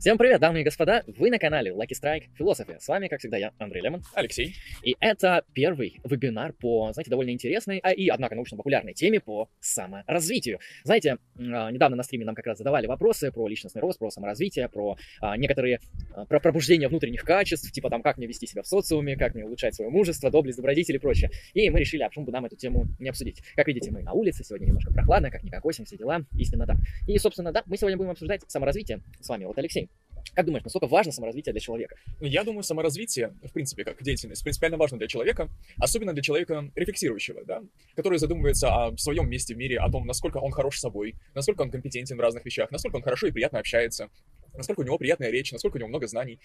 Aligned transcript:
Всем 0.00 0.16
привет, 0.16 0.40
дамы 0.40 0.60
и 0.60 0.62
господа! 0.62 1.02
Вы 1.08 1.28
на 1.28 1.40
канале 1.40 1.72
Lucky 1.72 1.90
Strike 1.90 2.28
Philosophy. 2.38 2.78
С 2.78 2.86
вами, 2.86 3.08
как 3.08 3.18
всегда, 3.18 3.36
я, 3.36 3.50
Андрей 3.58 3.82
Лемон. 3.82 4.00
Алексей. 4.14 4.54
И 4.84 4.94
это 5.00 5.42
первый 5.54 5.98
вебинар 6.04 6.52
по, 6.52 6.92
знаете, 6.92 7.10
довольно 7.10 7.30
интересной, 7.30 7.80
а 7.82 7.90
и, 7.90 8.06
однако, 8.06 8.36
научно-популярной 8.36 8.94
теме 8.94 9.18
по 9.18 9.50
саморазвитию. 9.58 10.60
Знаете, 10.84 11.18
а, 11.36 11.72
недавно 11.72 11.96
на 11.96 12.04
стриме 12.04 12.24
нам 12.24 12.36
как 12.36 12.46
раз 12.46 12.58
задавали 12.58 12.86
вопросы 12.86 13.32
про 13.32 13.48
личностный 13.48 13.82
рост, 13.82 13.98
про 13.98 14.08
саморазвитие, 14.10 14.68
про 14.68 14.96
а, 15.20 15.36
некоторые, 15.36 15.80
а, 16.14 16.26
про 16.26 16.38
пробуждение 16.38 16.88
внутренних 16.88 17.22
качеств, 17.22 17.72
типа 17.72 17.90
там, 17.90 18.00
как 18.02 18.18
мне 18.18 18.28
вести 18.28 18.46
себя 18.46 18.62
в 18.62 18.68
социуме, 18.68 19.16
как 19.16 19.34
мне 19.34 19.44
улучшать 19.44 19.74
свое 19.74 19.90
мужество, 19.90 20.30
доблесть, 20.30 20.58
добродетель 20.58 20.94
и 20.94 20.98
прочее. 20.98 21.32
И 21.54 21.68
мы 21.70 21.80
решили, 21.80 22.04
а 22.04 22.08
почему 22.08 22.24
бы 22.24 22.30
нам 22.30 22.44
эту 22.44 22.54
тему 22.54 22.86
не 23.00 23.08
обсудить. 23.08 23.42
Как 23.56 23.66
видите, 23.66 23.90
мы 23.90 24.04
на 24.04 24.12
улице, 24.12 24.44
сегодня 24.44 24.66
немножко 24.66 24.92
прохладно, 24.92 25.32
как-никак 25.32 25.64
осень, 25.64 25.86
все 25.86 25.96
дела, 25.96 26.20
истинно 26.38 26.66
так. 26.68 26.76
И, 27.08 27.18
собственно, 27.18 27.50
да, 27.50 27.64
мы 27.66 27.76
сегодня 27.76 27.96
будем 27.96 28.10
обсуждать 28.10 28.42
саморазвитие 28.46 29.00
с 29.20 29.28
вами. 29.28 29.44
Вот, 29.44 29.58
Алексей, 29.58 29.87
как 30.34 30.46
думаешь, 30.46 30.64
насколько 30.64 30.86
важно 30.86 31.12
саморазвитие 31.12 31.52
для 31.52 31.60
человека? 31.60 31.96
Я 32.20 32.44
думаю, 32.44 32.62
саморазвитие, 32.62 33.34
в 33.42 33.52
принципе, 33.52 33.84
как 33.84 34.02
деятельность, 34.02 34.42
принципиально 34.42 34.76
важно 34.76 34.98
для 34.98 35.08
человека, 35.08 35.48
особенно 35.78 36.12
для 36.12 36.22
человека 36.22 36.70
рефлексирующего, 36.74 37.44
да, 37.44 37.62
который 37.96 38.18
задумывается 38.18 38.68
о 38.68 38.96
своем 38.96 39.28
месте 39.28 39.54
в 39.54 39.58
мире, 39.58 39.78
о 39.78 39.90
том, 39.90 40.06
насколько 40.06 40.38
он 40.38 40.50
хорош 40.52 40.78
собой, 40.78 41.14
насколько 41.34 41.62
он 41.62 41.70
компетентен 41.70 42.16
в 42.16 42.20
разных 42.20 42.44
вещах, 42.44 42.70
насколько 42.70 42.96
он 42.96 43.02
хорошо 43.02 43.26
и 43.26 43.30
приятно 43.30 43.58
общается, 43.58 44.10
насколько 44.54 44.80
у 44.80 44.84
него 44.84 44.98
приятная 44.98 45.30
речь, 45.30 45.52
насколько 45.52 45.76
у 45.76 45.78
него 45.78 45.88
много 45.88 46.06
знаний. 46.06 46.38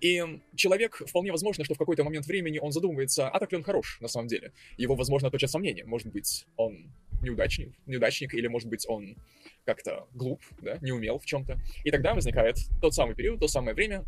И 0.00 0.22
человек, 0.54 1.02
вполне 1.06 1.30
возможно, 1.32 1.64
что 1.64 1.74
в 1.74 1.78
какой-то 1.78 2.04
момент 2.04 2.26
времени 2.26 2.58
он 2.58 2.70
задумывается, 2.70 3.28
а 3.28 3.38
так 3.38 3.50
ли 3.52 3.58
он 3.58 3.64
хорош 3.64 3.98
на 4.00 4.08
самом 4.08 4.28
деле. 4.28 4.52
Его, 4.76 4.94
возможно, 4.94 5.30
точат 5.30 5.50
сомнения. 5.50 5.84
Может 5.84 6.12
быть, 6.12 6.46
он 6.56 6.92
неудачник, 7.22 7.74
неудачник 7.86 8.34
или, 8.34 8.46
может 8.46 8.68
быть, 8.68 8.86
он 8.88 9.16
как-то 9.64 10.06
глуп, 10.12 10.42
да, 10.60 10.78
не 10.80 10.92
умел 10.92 11.18
в 11.18 11.26
чем-то. 11.26 11.58
И 11.84 11.90
тогда 11.90 12.14
возникает 12.14 12.56
тот 12.80 12.94
самый 12.94 13.14
период, 13.14 13.40
то 13.40 13.48
самое 13.48 13.74
время, 13.74 14.04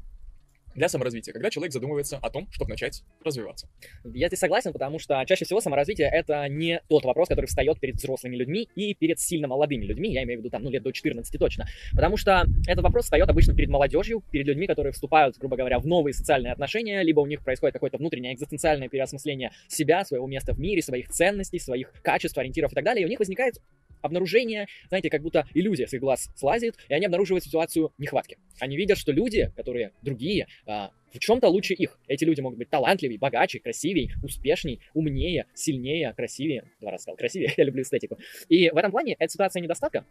для 0.75 0.89
саморазвития, 0.89 1.33
когда 1.33 1.51
человек 1.51 1.73
задумывается 1.73 2.19
о 2.19 2.31
том, 2.31 2.49
чтобы 2.51 2.71
начать 2.71 3.03
развиваться. 3.25 3.69
Я 4.05 4.29
здесь 4.29 4.41
согласен, 4.41 4.73
потому 4.73 4.99
что 4.99 5.23
чаще 5.27 5.45
всего 5.45 5.61
саморазвитие— 5.61 6.09
это 6.13 6.49
не 6.49 6.81
тот 6.89 7.05
вопрос, 7.05 7.29
который 7.29 7.47
встает 7.47 7.81
перед 7.81 7.97
взрослыми 7.97 8.37
людьми 8.37 8.69
и 8.75 8.95
перед 8.95 9.19
сильно 9.19 9.49
молодыми 9.49 9.85
людьми, 9.85 10.13
я 10.13 10.23
имею 10.23 10.41
в 10.41 10.43
виду 10.43 10.51
там, 10.51 10.63
ну, 10.63 10.71
лет 10.71 10.83
до 10.83 10.93
14 10.93 11.39
точно, 11.39 11.67
потому 11.93 12.17
что 12.17 12.45
этот 12.67 12.83
вопрос 12.83 13.05
встает 13.05 13.29
обычно 13.29 13.55
перед 13.55 13.71
молодежью, 13.71 14.23
перед 14.31 14.47
людьми, 14.47 14.67
которые 14.67 14.93
вступают, 14.93 15.37
грубо 15.39 15.57
говоря, 15.57 15.79
в 15.79 15.87
новые 15.87 16.15
социальные 16.15 16.53
отношения, 16.53 17.03
либо 17.03 17.21
у 17.21 17.27
них 17.27 17.43
происходит 17.45 17.75
какое-то 17.75 17.99
внутреннее 17.99 18.35
экзистенциальное 18.35 18.89
переосмысление 18.89 19.53
себя, 19.69 20.05
своего 20.05 20.27
места 20.27 20.55
в 20.55 20.61
мире, 20.61 20.83
своих 20.83 21.09
ценностей, 21.09 21.59
своих 21.59 21.93
качеств, 22.03 22.39
ориентиров 22.39 22.73
и 22.73 22.75
так 22.75 22.85
далее, 22.85 23.03
и 23.03 23.07
у 23.07 23.09
них 23.09 23.19
возникает 23.19 23.61
обнаружение, 24.03 24.67
знаете, 24.89 25.11
как 25.11 25.23
будто 25.23 25.47
иллюзия 25.55 25.87
с 25.87 25.95
их 25.95 26.01
глаз 26.01 26.31
слазит, 26.37 26.77
и 26.89 26.95
они 26.95 27.07
обнаруживают 27.07 27.45
ситуацию 27.45 27.93
нехватки. 27.99 28.39
Они 28.61 28.77
видят, 28.77 28.99
что 28.99 29.13
люди, 29.13 29.53
которые 29.57 29.93
другие, 30.03 30.47
а, 30.67 30.91
в 31.13 31.19
чем-то 31.19 31.49
лучше 31.49 31.75
их. 31.75 31.99
Эти 32.07 32.25
люди 32.25 32.41
могут 32.41 32.59
быть 32.59 32.71
талантливее, 32.71 33.19
богаче, 33.19 33.61
красивее, 33.61 34.11
успешнее, 34.23 34.81
умнее, 34.95 35.47
сильнее, 35.55 36.13
красивее. 36.15 36.71
Два 36.81 36.91
раза 36.91 37.03
сказал 37.03 37.17
красивее, 37.17 37.53
я 37.57 37.65
люблю 37.65 37.83
эстетику. 37.83 38.19
И 38.49 38.71
в 38.71 38.77
этом 38.77 38.91
плане 38.91 39.17
эта 39.19 39.33
ситуация 39.33 39.63
недостатка 39.63 40.05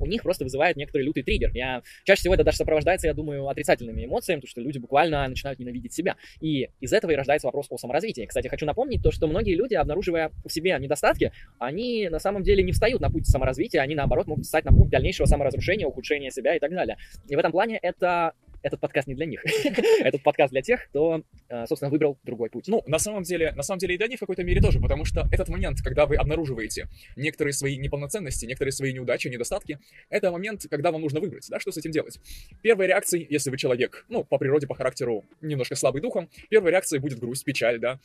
у 0.00 0.06
них 0.06 0.22
просто 0.22 0.44
вызывает 0.44 0.76
некоторый 0.76 1.02
лютый 1.02 1.22
триггер. 1.22 1.50
Я, 1.54 1.82
чаще 2.04 2.20
всего 2.20 2.34
это 2.34 2.44
даже 2.44 2.56
сопровождается, 2.56 3.06
я 3.06 3.14
думаю, 3.14 3.48
отрицательными 3.48 4.04
эмоциями, 4.04 4.40
потому 4.40 4.50
что 4.50 4.60
люди 4.60 4.78
буквально 4.78 5.26
начинают 5.28 5.58
ненавидеть 5.58 5.92
себя. 5.92 6.16
И 6.40 6.68
из 6.80 6.92
этого 6.92 7.10
и 7.10 7.14
рождается 7.14 7.46
вопрос 7.46 7.66
о 7.70 7.78
саморазвитии. 7.78 8.26
Кстати, 8.26 8.48
хочу 8.48 8.66
напомнить 8.66 9.02
то, 9.02 9.10
что 9.10 9.26
многие 9.26 9.54
люди, 9.54 9.74
обнаруживая 9.74 10.30
в 10.44 10.52
себе 10.52 10.76
недостатки, 10.78 11.32
они 11.58 12.08
на 12.08 12.18
самом 12.18 12.42
деле 12.42 12.62
не 12.62 12.72
встают 12.72 13.00
на 13.00 13.10
путь 13.10 13.26
саморазвития, 13.26 13.80
они 13.80 13.94
наоборот 13.94 14.26
могут 14.26 14.44
встать 14.44 14.64
на 14.64 14.72
путь 14.72 14.90
дальнейшего 14.90 15.26
саморазрушения, 15.26 15.86
ухудшения 15.86 16.30
себя 16.30 16.56
и 16.56 16.58
так 16.58 16.70
далее. 16.70 16.96
И 17.28 17.36
в 17.36 17.38
этом 17.38 17.52
плане 17.52 17.78
это 17.80 18.32
этот 18.62 18.80
подкаст 18.80 19.08
не 19.08 19.14
для 19.14 19.26
них. 19.26 19.42
этот 20.00 20.22
подкаст 20.22 20.52
для 20.52 20.62
тех, 20.62 20.88
кто, 20.88 21.22
э, 21.48 21.66
собственно, 21.66 21.90
выбрал 21.90 22.18
другой 22.24 22.50
путь. 22.50 22.68
Ну, 22.68 22.82
на 22.86 22.98
самом 22.98 23.22
деле, 23.22 23.52
на 23.52 23.62
самом 23.62 23.78
деле 23.78 23.94
и 23.94 23.98
для 23.98 24.06
них 24.06 24.18
в 24.18 24.20
какой-то 24.20 24.44
мере 24.44 24.60
тоже, 24.60 24.80
потому 24.80 25.04
что 25.04 25.28
этот 25.32 25.48
момент, 25.48 25.80
когда 25.82 26.06
вы 26.06 26.16
обнаруживаете 26.16 26.88
некоторые 27.16 27.52
свои 27.52 27.76
неполноценности, 27.76 28.46
некоторые 28.46 28.72
свои 28.72 28.92
неудачи, 28.92 29.28
недостатки, 29.28 29.78
это 30.10 30.30
момент, 30.30 30.66
когда 30.70 30.92
вам 30.92 31.02
нужно 31.02 31.20
выбрать, 31.20 31.46
да, 31.50 31.60
что 31.60 31.72
с 31.72 31.76
этим 31.76 31.90
делать. 31.90 32.18
Первая 32.62 32.88
реакция, 32.88 33.26
если 33.28 33.50
вы 33.50 33.56
человек, 33.56 34.04
ну, 34.08 34.24
по 34.24 34.38
природе, 34.38 34.66
по 34.66 34.74
характеру 34.74 35.24
немножко 35.40 35.74
слабый 35.74 36.02
духом, 36.02 36.28
первая 36.50 36.72
реакция 36.72 37.00
будет 37.00 37.18
грусть, 37.18 37.44
печаль, 37.44 37.78
да, 37.78 38.00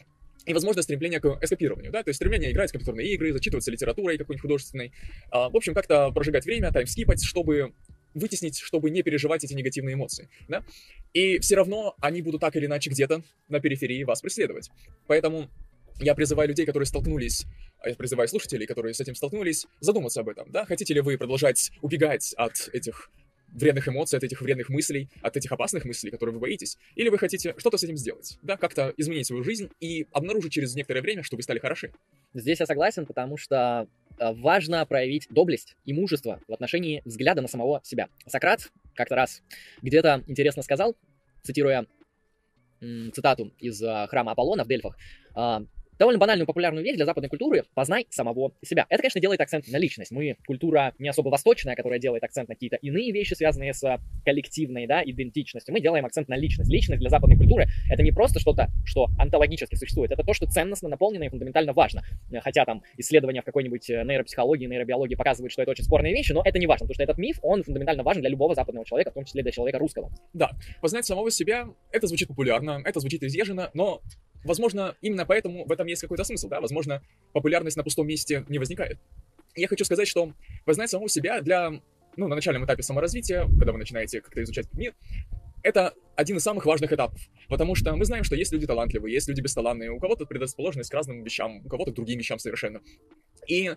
и, 0.45 0.53
возможно, 0.53 0.81
стремление 0.81 1.19
к 1.19 1.39
эскапированию, 1.41 1.91
да, 1.91 2.03
то 2.03 2.09
есть 2.09 2.17
стремление 2.17 2.51
играть 2.51 2.69
в 2.69 2.73
компьютерные 2.73 3.07
игры, 3.13 3.31
зачитываться 3.31 3.71
литературой 3.71 4.17
какой-нибудь 4.17 4.41
художественной, 4.41 4.91
а, 5.31 5.49
в 5.49 5.55
общем, 5.55 5.73
как-то 5.73 6.11
прожигать 6.11 6.45
время, 6.45 6.71
таймскипать, 6.71 7.23
чтобы 7.23 7.73
вытеснить, 8.13 8.59
чтобы 8.59 8.89
не 8.89 9.03
переживать 9.03 9.43
эти 9.43 9.53
негативные 9.53 9.95
эмоции, 9.95 10.29
да? 10.47 10.63
И 11.13 11.39
все 11.39 11.55
равно 11.55 11.95
они 11.99 12.21
будут 12.21 12.41
так 12.41 12.55
или 12.55 12.65
иначе 12.65 12.89
где-то 12.89 13.23
на 13.49 13.59
периферии 13.59 14.03
вас 14.03 14.21
преследовать. 14.21 14.69
Поэтому 15.07 15.49
я 15.99 16.15
призываю 16.15 16.49
людей, 16.49 16.65
которые 16.65 16.87
столкнулись, 16.87 17.45
а 17.79 17.89
я 17.89 17.95
призываю 17.95 18.27
слушателей, 18.27 18.65
которые 18.65 18.93
с 18.93 18.99
этим 18.99 19.15
столкнулись, 19.15 19.67
задуматься 19.79 20.21
об 20.21 20.29
этом, 20.29 20.51
да? 20.51 20.65
Хотите 20.65 20.93
ли 20.93 21.01
вы 21.01 21.17
продолжать 21.17 21.71
убегать 21.81 22.33
от 22.37 22.69
этих 22.73 23.11
вредных 23.53 23.87
эмоций, 23.87 24.17
от 24.17 24.23
этих 24.23 24.41
вредных 24.41 24.69
мыслей, 24.69 25.09
от 25.21 25.37
этих 25.37 25.51
опасных 25.51 25.85
мыслей, 25.85 26.11
которые 26.11 26.33
вы 26.33 26.39
боитесь, 26.39 26.77
или 26.95 27.09
вы 27.09 27.17
хотите 27.17 27.53
что-то 27.57 27.77
с 27.77 27.83
этим 27.83 27.97
сделать, 27.97 28.37
да, 28.41 28.57
как-то 28.57 28.93
изменить 28.97 29.27
свою 29.27 29.43
жизнь 29.43 29.69
и 29.79 30.07
обнаружить 30.11 30.51
через 30.51 30.75
некоторое 30.75 31.01
время, 31.01 31.23
что 31.23 31.35
вы 31.35 31.43
стали 31.43 31.59
хороши. 31.59 31.93
Здесь 32.33 32.59
я 32.59 32.65
согласен, 32.65 33.05
потому 33.05 33.37
что 33.37 33.87
важно 34.19 34.85
проявить 34.85 35.27
доблесть 35.29 35.75
и 35.85 35.93
мужество 35.93 36.39
в 36.47 36.53
отношении 36.53 37.01
взгляда 37.05 37.41
на 37.41 37.47
самого 37.47 37.81
себя. 37.83 38.09
Сократ 38.27 38.71
как-то 38.95 39.15
раз 39.15 39.41
где-то 39.81 40.23
интересно 40.27 40.63
сказал, 40.63 40.95
цитируя 41.41 41.85
цитату 43.13 43.53
из 43.59 43.81
э, 43.81 44.07
храма 44.09 44.33
Аполлона 44.33 44.63
в 44.63 44.67
Дельфах, 44.67 44.97
а, 45.35 45.63
довольно 45.97 46.19
банальную 46.19 46.47
популярную 46.47 46.83
вещь 46.83 46.95
для 46.95 47.05
западной 47.05 47.29
культуры– 47.29 47.63
познай 47.73 48.07
самого 48.09 48.53
себя. 48.63 48.85
Это, 48.89 49.01
конечно, 49.01 49.21
делает 49.21 49.41
акцент 49.41 49.67
на 49.67 49.77
личность. 49.77 50.11
Мы 50.11 50.37
культура 50.45 50.93
не 50.99 51.09
особо 51.09 51.29
восточная, 51.29 51.75
которая 51.75 51.99
делает 51.99 52.23
акцент 52.23 52.49
на 52.49 52.55
какие-то 52.55 52.77
иные 52.77 53.11
вещи, 53.11 53.33
связанные 53.33 53.73
с 53.73 53.99
коллективной 54.25 54.87
да, 54.87 55.03
идентичностью. 55.03 55.73
Мы 55.73 55.81
делаем 55.81 56.05
акцент 56.05 56.27
на 56.27 56.35
личность. 56.35 56.69
Личность 56.69 56.99
для 56.99 57.09
западной 57.09 57.37
культуры– 57.37 57.67
это 57.89 58.03
не 58.03 58.11
просто 58.11 58.39
что-то, 58.39 58.69
что 58.85 59.07
онтологически 59.17 59.75
существует, 59.75 60.11
это 60.11 60.23
то, 60.23 60.33
что 60.33 60.45
ценностно 60.45 60.89
наполнено 60.89 61.23
и 61.23 61.29
фундаментально 61.29 61.73
важно. 61.73 62.03
Хотя 62.41 62.65
там 62.65 62.83
исследования 62.97 63.41
в 63.41 63.45
какой-нибудь 63.45 63.89
э, 63.89 64.03
нейропсихологии, 64.03 64.65
нейробиологии 64.65 65.15
показывают, 65.15 65.51
что 65.51 65.61
это 65.61 65.71
очень 65.71 65.83
спорные 65.83 66.13
вещи, 66.13 66.31
но 66.31 66.41
это 66.43 66.59
не 66.59 66.67
важно, 66.67 66.85
потому 66.85 66.95
что 66.95 67.03
этот 67.03 67.17
миф, 67.17 67.39
он 67.41 67.63
фундаментально 67.63 68.03
важен 68.03 68.21
для 68.21 68.29
любого 68.29 68.55
западного 68.55 68.85
человека, 68.85 69.11
в 69.11 69.13
том 69.13 69.25
числе 69.25 69.43
для 69.43 69.51
человека 69.51 69.79
русского. 69.79 70.11
Да, 70.33 70.51
познать 70.81 71.05
самого 71.05 71.31
себя– 71.31 71.67
это 71.91 72.07
звучит 72.07 72.27
популярно, 72.27 72.81
это 72.85 72.99
звучит 72.99 73.23
изъезженно, 73.23 73.69
но 73.73 74.01
Возможно, 74.43 74.95
именно 75.01 75.25
поэтому 75.25 75.65
в 75.65 75.71
этом 75.71 75.87
есть 75.87 76.01
какой-то 76.01 76.23
смысл, 76.23 76.49
да, 76.49 76.61
возможно, 76.61 77.01
популярность 77.31 77.77
на 77.77 77.83
пустом 77.83 78.07
месте 78.07 78.45
не 78.49 78.59
возникает. 78.59 78.99
Я 79.55 79.67
хочу 79.67 79.85
сказать, 79.85 80.07
что 80.07 80.33
познать 80.65 80.89
самого 80.89 81.09
себя 81.09 81.41
для, 81.41 81.71
ну, 82.17 82.27
на 82.27 82.35
начальном 82.35 82.65
этапе 82.65 82.83
саморазвития, 82.83 83.45
когда 83.59 83.71
вы 83.71 83.77
начинаете 83.77 84.21
как-то 84.21 84.41
изучать 84.43 84.67
мир, 84.73 84.93
это 85.61 85.93
один 86.15 86.37
из 86.37 86.43
самых 86.43 86.65
важных 86.65 86.91
этапов, 86.91 87.19
потому 87.47 87.73
что 87.75 87.95
мы 87.95 88.05
знаем, 88.05 88.23
что 88.23 88.35
есть 88.35 88.51
люди 88.51 88.67
талантливые, 88.67 89.13
есть 89.13 89.29
люди 89.29 89.41
бесталанные, 89.41 89.91
у 89.91 89.99
кого-то 89.99 90.25
предрасположенность 90.25 90.89
к 90.89 90.93
разным 90.93 91.23
вещам, 91.23 91.65
у 91.65 91.69
кого-то 91.69 91.91
к 91.91 91.95
другим 91.95 92.19
вещам 92.19 92.37
совершенно. 92.37 92.81
И 93.47 93.71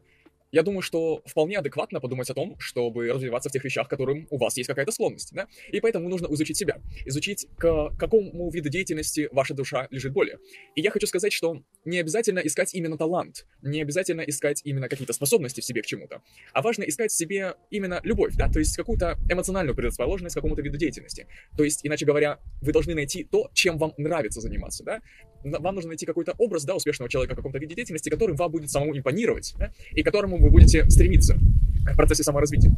я 0.53 0.63
думаю, 0.63 0.83
что 0.83 1.23
вполне 1.25 1.59
адекватно 1.59 2.01
подумать 2.01 2.31
о 2.31 2.35
том, 2.35 2.57
чтобы 2.59 3.09
развиваться 3.09 3.49
в 3.49 3.53
тех 3.53 3.65
вещах, 3.65 3.89
которым 3.89 4.27
у 4.31 4.39
вас 4.39 4.57
есть 4.57 4.69
какая-то 4.69 4.93
склонность, 4.93 5.33
да? 5.33 5.47
И 5.71 5.81
поэтому 5.81 6.09
нужно 6.09 6.27
изучить 6.33 6.57
себя, 6.57 6.81
изучить, 7.05 7.47
к 7.59 7.91
какому 7.99 8.51
виду 8.51 8.69
деятельности 8.69 9.29
ваша 9.33 9.55
душа 9.55 9.89
лежит 9.91 10.13
более. 10.13 10.39
И 10.75 10.81
я 10.81 10.91
хочу 10.91 11.07
сказать, 11.07 11.33
что 11.33 11.63
не 11.85 11.99
обязательно 11.99 12.41
искать 12.41 12.75
именно 12.75 12.97
талант, 12.97 13.47
не 13.63 13.83
обязательно 13.83 14.23
искать 14.23 14.61
именно 14.65 14.89
какие-то 14.89 15.13
способности 15.13 15.61
в 15.61 15.65
себе 15.65 15.83
к 15.83 15.87
чему-то, 15.87 16.23
а 16.53 16.63
важно 16.63 16.85
искать 16.85 17.11
в 17.11 17.17
себе 17.17 17.55
именно 17.71 18.01
любовь, 18.03 18.35
да, 18.37 18.49
то 18.51 18.59
есть 18.59 18.77
какую-то 18.77 19.17
эмоциональную 19.31 19.75
предрасположенность 19.75 20.35
к 20.35 20.39
какому-то 20.39 20.63
виду 20.63 20.79
деятельности. 20.79 21.27
То 21.57 21.65
есть, 21.65 21.87
иначе 21.87 22.07
говоря, 22.07 22.39
вы 22.63 22.73
должны 22.73 22.95
найти 22.95 23.25
то, 23.25 23.51
чем 23.53 23.79
вам 23.79 23.93
нравится 23.97 24.41
заниматься, 24.41 24.85
да? 24.85 25.01
Вам 25.45 25.75
нужно 25.75 25.89
найти 25.89 26.07
какой-то 26.07 26.35
образ, 26.39 26.65
да, 26.65 26.75
успешного 26.75 27.09
человека 27.09 27.35
в 27.35 27.37
каком-то 27.37 27.59
виде 27.59 27.75
деятельности, 27.75 28.09
который 28.09 28.35
вам 28.35 28.51
будет 28.51 28.71
самому 28.71 28.97
импонировать, 28.97 29.55
да? 29.59 29.73
и 29.93 30.03
которому 30.03 30.36
которому 30.37 30.43
вы 30.45 30.51
будете 30.51 30.89
стремиться 30.91 31.35
в 31.35 31.97
процессе 31.97 32.23
саморазвития. 32.23 32.73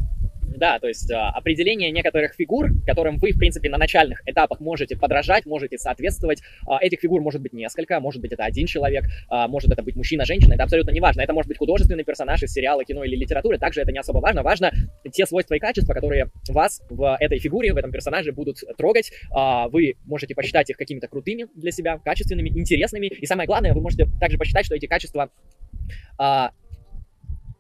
Да, 0.56 0.80
то 0.80 0.88
есть 0.88 1.08
а, 1.12 1.30
определение 1.30 1.92
некоторых 1.92 2.34
фигур, 2.34 2.70
которым 2.84 3.18
вы, 3.18 3.30
в 3.30 3.38
принципе, 3.38 3.70
на 3.70 3.78
начальных 3.78 4.22
этапах 4.26 4.58
можете 4.58 4.96
подражать, 4.96 5.46
можете 5.46 5.78
соответствовать. 5.78 6.42
А, 6.66 6.82
этих 6.82 6.98
фигур 6.98 7.20
может 7.20 7.40
быть 7.40 7.52
несколько, 7.52 8.00
может 8.00 8.20
быть 8.20 8.32
это 8.32 8.44
один 8.44 8.66
человек, 8.66 9.04
а, 9.28 9.46
может 9.46 9.70
это 9.70 9.84
быть 9.84 9.94
мужчина, 9.94 10.24
женщина, 10.24 10.54
это 10.54 10.64
абсолютно 10.64 10.90
не 10.90 10.98
важно. 10.98 11.20
Это 11.20 11.32
может 11.32 11.48
быть 11.48 11.58
художественный 11.58 12.02
персонаж 12.02 12.42
из 12.42 12.50
сериала, 12.50 12.84
кино 12.84 13.04
или 13.04 13.14
литературы, 13.14 13.56
также 13.58 13.82
это 13.82 13.92
не 13.92 14.00
особо 14.00 14.18
важно. 14.18 14.42
Важно 14.42 14.72
те 15.12 15.26
свойства 15.26 15.54
и 15.54 15.60
качества, 15.60 15.94
которые 15.94 16.30
вас 16.48 16.82
в 16.90 17.16
этой 17.20 17.38
фигуре, 17.38 17.72
в 17.72 17.76
этом 17.76 17.92
персонаже 17.92 18.32
будут 18.32 18.56
трогать. 18.76 19.12
Вы 19.70 19.94
можете 20.06 20.34
посчитать 20.34 20.70
их 20.70 20.76
какими-то 20.76 21.06
крутыми 21.06 21.46
для 21.54 21.70
себя, 21.70 21.98
качественными, 21.98 22.48
интересными. 22.48 23.06
И 23.06 23.26
самое 23.26 23.46
главное, 23.46 23.74
вы 23.74 23.80
можете 23.80 24.06
также 24.20 24.38
посчитать, 24.38 24.66
что 24.66 24.74
эти 24.74 24.86
качества 24.86 25.30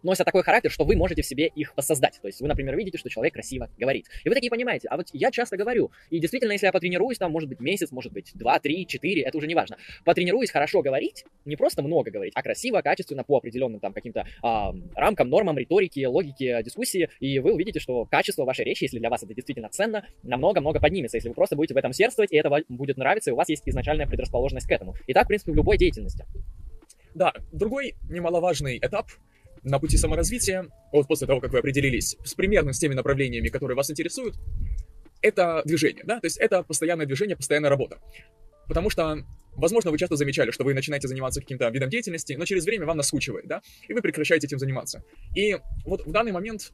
носят 0.02 0.24
такой 0.24 0.42
характер, 0.42 0.70
что 0.70 0.84
вы 0.84 0.96
можете 0.96 1.22
в 1.22 1.26
себе 1.26 1.46
их 1.46 1.72
воссоздать. 1.76 2.18
То 2.20 2.28
есть 2.28 2.40
вы, 2.40 2.48
например, 2.48 2.76
видите, 2.76 2.98
что 2.98 3.08
человек 3.08 3.34
красиво 3.34 3.70
говорит. 3.78 4.06
И 4.24 4.28
вы 4.28 4.34
такие 4.34 4.50
понимаете, 4.50 4.88
а 4.88 4.96
вот 4.96 5.08
я 5.12 5.30
часто 5.30 5.56
говорю, 5.56 5.90
и 6.10 6.18
действительно, 6.18 6.52
если 6.52 6.66
я 6.66 6.72
потренируюсь, 6.72 7.18
там, 7.18 7.32
может 7.32 7.48
быть, 7.48 7.60
месяц, 7.60 7.90
может 7.90 8.12
быть, 8.12 8.32
два, 8.34 8.58
три, 8.58 8.86
четыре, 8.86 9.22
это 9.22 9.36
уже 9.38 9.46
не 9.46 9.54
важно. 9.54 9.76
Потренируюсь 10.04 10.50
хорошо 10.50 10.82
говорить, 10.82 11.24
не 11.44 11.56
просто 11.56 11.82
много 11.82 12.10
говорить, 12.10 12.32
а 12.34 12.42
красиво, 12.42 12.80
качественно, 12.80 13.24
по 13.24 13.38
определенным 13.38 13.80
там 13.80 13.92
каким-то 13.92 14.26
а, 14.42 14.74
рамкам, 14.94 15.28
нормам, 15.28 15.58
риторики, 15.58 16.04
логике, 16.04 16.62
дискуссии, 16.62 17.10
и 17.20 17.38
вы 17.38 17.52
увидите, 17.52 17.80
что 17.80 18.04
качество 18.04 18.44
вашей 18.44 18.64
речи, 18.64 18.84
если 18.84 18.98
для 18.98 19.10
вас 19.10 19.22
это 19.22 19.34
действительно 19.34 19.68
ценно, 19.68 20.06
намного-много 20.22 20.80
поднимется, 20.80 21.16
если 21.16 21.28
вы 21.28 21.34
просто 21.34 21.56
будете 21.56 21.74
в 21.74 21.76
этом 21.76 21.92
сердствовать, 21.92 22.32
и 22.32 22.36
это 22.36 22.50
будет 22.68 22.96
нравиться, 22.96 23.30
и 23.30 23.32
у 23.32 23.36
вас 23.36 23.48
есть 23.48 23.62
изначальная 23.66 24.06
предрасположенность 24.06 24.66
к 24.66 24.70
этому. 24.70 24.94
И 25.06 25.12
так, 25.12 25.24
в 25.24 25.28
принципе, 25.28 25.52
в 25.52 25.54
любой 25.54 25.78
деятельности. 25.78 26.24
Да, 27.14 27.32
другой 27.52 27.94
немаловажный 28.08 28.78
этап 28.78 29.08
на 29.62 29.78
пути 29.78 29.96
саморазвития, 29.96 30.66
вот 30.92 31.06
после 31.06 31.26
того, 31.26 31.40
как 31.40 31.52
вы 31.52 31.58
определились 31.58 32.16
с 32.24 32.34
примерно 32.34 32.72
с 32.72 32.78
теми 32.78 32.94
направлениями, 32.94 33.48
которые 33.48 33.76
вас 33.76 33.90
интересуют, 33.90 34.36
это 35.20 35.62
движение, 35.64 36.04
да, 36.04 36.20
то 36.20 36.26
есть 36.26 36.36
это 36.38 36.62
постоянное 36.62 37.06
движение, 37.06 37.36
постоянная 37.36 37.70
работа. 37.70 37.98
Потому 38.68 38.90
что, 38.90 39.24
возможно, 39.52 39.90
вы 39.90 39.98
часто 39.98 40.16
замечали, 40.16 40.50
что 40.50 40.62
вы 40.64 40.74
начинаете 40.74 41.08
заниматься 41.08 41.40
каким-то 41.40 41.68
видом 41.70 41.88
деятельности, 41.88 42.34
но 42.34 42.44
через 42.44 42.64
время 42.64 42.86
вам 42.86 42.98
наскучивает, 42.98 43.46
да, 43.46 43.62
и 43.88 43.92
вы 43.92 44.02
прекращаете 44.02 44.46
этим 44.46 44.58
заниматься. 44.58 45.02
И 45.34 45.56
вот 45.84 46.06
в 46.06 46.12
данный 46.12 46.32
момент 46.32 46.72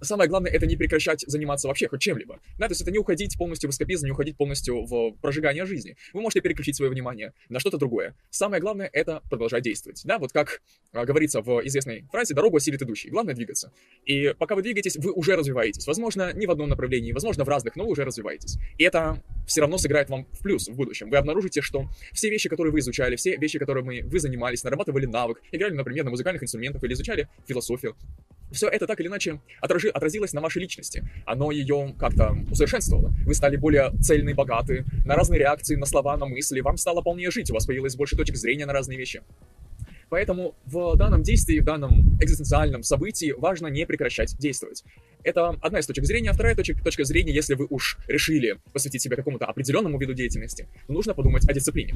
самое 0.00 0.28
главное 0.28 0.50
это 0.50 0.66
не 0.66 0.76
прекращать 0.76 1.24
заниматься 1.26 1.68
вообще 1.68 1.88
хоть 1.88 2.00
чем-либо. 2.00 2.40
Да, 2.58 2.66
то 2.66 2.72
есть 2.72 2.82
это 2.82 2.90
не 2.90 2.98
уходить 2.98 3.36
полностью 3.38 3.70
в 3.70 3.72
эскапизм, 3.72 4.06
не 4.06 4.12
уходить 4.12 4.36
полностью 4.36 4.84
в 4.84 5.12
прожигание 5.20 5.66
жизни. 5.66 5.96
Вы 6.12 6.20
можете 6.20 6.40
переключить 6.40 6.76
свое 6.76 6.90
внимание 6.90 7.32
на 7.48 7.60
что-то 7.60 7.78
другое. 7.78 8.16
Самое 8.30 8.60
главное 8.60 8.88
это 8.92 9.22
продолжать 9.30 9.62
действовать. 9.62 10.02
Да, 10.04 10.18
вот 10.18 10.32
как 10.32 10.62
а, 10.92 11.04
говорится 11.04 11.40
в 11.40 11.66
известной 11.66 12.06
фразе 12.10 12.34
«дорогу 12.34 12.56
осилит 12.56 12.82
идущий». 12.82 13.10
Главное 13.10 13.34
двигаться. 13.34 13.72
И 14.04 14.34
пока 14.38 14.54
вы 14.54 14.62
двигаетесь, 14.62 14.96
вы 14.96 15.12
уже 15.12 15.36
развиваетесь. 15.36 15.86
Возможно, 15.86 16.32
не 16.32 16.46
в 16.46 16.50
одном 16.50 16.68
направлении, 16.68 17.12
возможно, 17.12 17.44
в 17.44 17.48
разных, 17.48 17.76
но 17.76 17.84
вы 17.84 17.92
уже 17.92 18.04
развиваетесь. 18.04 18.58
И 18.78 18.84
это 18.84 19.22
все 19.46 19.60
равно 19.60 19.78
сыграет 19.78 20.10
вам 20.10 20.26
в 20.32 20.42
плюс 20.42 20.68
в 20.68 20.74
будущем. 20.74 21.10
Вы 21.10 21.16
обнаружите, 21.16 21.60
что 21.60 21.88
все 22.12 22.30
вещи, 22.30 22.48
которые 22.48 22.72
вы 22.72 22.80
изучали, 22.80 23.16
все 23.16 23.36
вещи, 23.36 23.58
которыми 23.58 24.02
вы 24.02 24.18
занимались, 24.18 24.64
нарабатывали 24.64 25.06
навык, 25.06 25.40
играли, 25.52 25.74
например, 25.74 26.04
на 26.04 26.10
музыкальных 26.10 26.42
инструментах 26.42 26.82
или 26.84 26.94
изучали 26.94 27.28
философию, 27.46 27.96
все 28.52 28.68
это 28.68 28.86
так 28.86 29.00
или 29.00 29.08
иначе 29.08 29.40
отражи, 29.84 29.88
отразилось 29.88 30.32
на 30.32 30.40
вашей 30.40 30.62
личности. 30.62 31.04
Оно 31.26 31.50
ее 31.50 31.94
как-то 31.98 32.36
усовершенствовало. 32.50 33.12
Вы 33.24 33.34
стали 33.34 33.56
более 33.56 33.90
цельны, 34.00 34.34
богаты, 34.34 34.84
на 35.04 35.14
разные 35.14 35.38
реакции, 35.38 35.76
на 35.76 35.86
слова, 35.86 36.16
на 36.16 36.26
мысли. 36.26 36.60
Вам 36.60 36.76
стало 36.76 37.02
полнее 37.02 37.30
жить, 37.30 37.50
у 37.50 37.54
вас 37.54 37.66
появилось 37.66 37.96
больше 37.96 38.16
точек 38.16 38.36
зрения 38.36 38.66
на 38.66 38.72
разные 38.72 38.98
вещи. 38.98 39.22
Поэтому 40.10 40.54
в 40.66 40.96
данном 40.96 41.22
действии, 41.22 41.58
в 41.58 41.64
данном 41.64 42.18
экзистенциальном 42.20 42.82
событии 42.82 43.34
важно 43.36 43.68
не 43.68 43.86
прекращать 43.86 44.36
действовать. 44.38 44.84
Это 45.24 45.48
одна 45.48 45.78
из 45.78 45.86
точек 45.86 46.04
зрения. 46.04 46.32
Вторая 46.32 46.54
точка, 46.54 46.82
точка 46.84 47.04
зрения, 47.04 47.32
если 47.32 47.54
вы 47.54 47.66
уж 47.68 47.98
решили 48.06 48.58
посвятить 48.72 49.02
себя 49.02 49.16
какому-то 49.16 49.46
определенному 49.46 49.98
виду 49.98 50.14
деятельности, 50.14 50.68
нужно 50.88 51.14
подумать 51.14 51.48
о 51.48 51.52
дисциплине. 51.52 51.94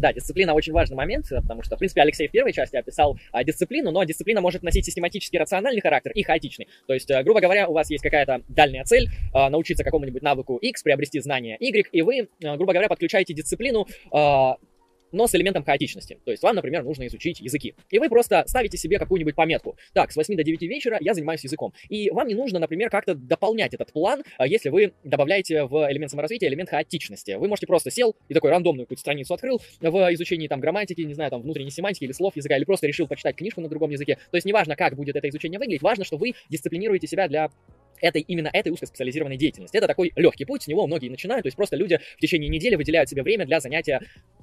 Да, 0.00 0.14
дисциплина 0.14 0.54
очень 0.54 0.72
важный 0.72 0.96
момент, 0.96 1.26
потому 1.28 1.62
что, 1.62 1.76
в 1.76 1.78
принципе, 1.78 2.00
Алексей 2.00 2.26
в 2.26 2.30
первой 2.30 2.54
части 2.54 2.76
описал 2.76 3.18
а, 3.32 3.44
дисциплину, 3.44 3.90
но 3.90 4.02
дисциплина 4.04 4.40
может 4.40 4.62
носить 4.62 4.86
систематический 4.86 5.38
рациональный 5.38 5.82
характер 5.82 6.12
и 6.12 6.22
хаотичный. 6.22 6.68
То 6.86 6.94
есть, 6.94 7.10
а, 7.10 7.22
грубо 7.22 7.40
говоря, 7.40 7.68
у 7.68 7.74
вас 7.74 7.90
есть 7.90 8.02
какая-то 8.02 8.42
дальняя 8.48 8.84
цель, 8.84 9.08
а, 9.34 9.50
научиться 9.50 9.84
какому-нибудь 9.84 10.22
навыку 10.22 10.56
X, 10.56 10.82
приобрести 10.82 11.20
знания 11.20 11.58
Y, 11.60 11.88
и 11.92 12.00
вы, 12.00 12.28
а, 12.42 12.56
грубо 12.56 12.72
говоря, 12.72 12.88
подключаете 12.88 13.34
дисциплину 13.34 13.86
а, 14.10 14.56
но 15.12 15.26
с 15.26 15.34
элементом 15.34 15.64
хаотичности. 15.64 16.18
То 16.24 16.30
есть 16.30 16.42
вам, 16.42 16.56
например, 16.56 16.82
нужно 16.82 17.06
изучить 17.06 17.40
языки. 17.40 17.74
И 17.90 17.98
вы 17.98 18.08
просто 18.08 18.44
ставите 18.46 18.76
себе 18.76 18.98
какую-нибудь 18.98 19.34
пометку. 19.34 19.76
Так, 19.92 20.12
с 20.12 20.16
8 20.16 20.36
до 20.36 20.42
9 20.42 20.62
вечера 20.62 20.98
я 21.00 21.14
занимаюсь 21.14 21.44
языком. 21.44 21.72
И 21.88 22.10
вам 22.10 22.28
не 22.28 22.34
нужно, 22.34 22.58
например, 22.58 22.90
как-то 22.90 23.14
дополнять 23.14 23.74
этот 23.74 23.92
план, 23.92 24.22
а, 24.38 24.46
если 24.46 24.68
вы 24.68 24.92
добавляете 25.04 25.64
в 25.64 25.90
элемент 25.90 26.10
саморазвития 26.10 26.48
элемент 26.48 26.70
хаотичности. 26.70 27.32
Вы 27.32 27.48
можете 27.48 27.66
просто 27.66 27.90
сел 27.90 28.16
и 28.28 28.34
такой 28.34 28.50
рандомную 28.50 28.86
какую-то 28.86 29.00
страницу 29.00 29.34
открыл 29.34 29.60
в 29.80 30.14
изучении 30.14 30.48
там 30.48 30.60
грамматики, 30.60 31.00
не 31.00 31.14
знаю, 31.14 31.30
там 31.30 31.42
внутренней 31.42 31.70
семантики 31.70 32.04
или 32.04 32.12
слов 32.12 32.36
языка, 32.36 32.56
или 32.56 32.64
просто 32.64 32.86
решил 32.86 33.06
почитать 33.06 33.36
книжку 33.36 33.60
на 33.60 33.68
другом 33.68 33.90
языке. 33.90 34.18
То 34.30 34.36
есть 34.36 34.46
неважно, 34.46 34.76
как 34.76 34.96
будет 34.96 35.16
это 35.16 35.28
изучение 35.28 35.58
выглядеть, 35.58 35.82
важно, 35.82 36.04
что 36.04 36.16
вы 36.16 36.34
дисциплинируете 36.48 37.06
себя 37.06 37.28
для 37.28 37.50
этой, 38.00 38.22
именно 38.22 38.50
этой 38.52 38.70
узкоспециализированной 38.70 39.36
деятельности. 39.36 39.76
Это 39.76 39.86
такой 39.86 40.12
легкий 40.16 40.44
путь, 40.44 40.62
с 40.62 40.66
него 40.66 40.86
многие 40.86 41.08
начинают, 41.08 41.44
то 41.44 41.48
есть 41.48 41.56
просто 41.56 41.76
люди 41.76 41.98
в 42.16 42.20
течение 42.20 42.48
недели 42.48 42.76
выделяют 42.76 43.08
себе 43.08 43.22
время 43.22 43.46
для 43.46 43.60
занятия 43.60 44.00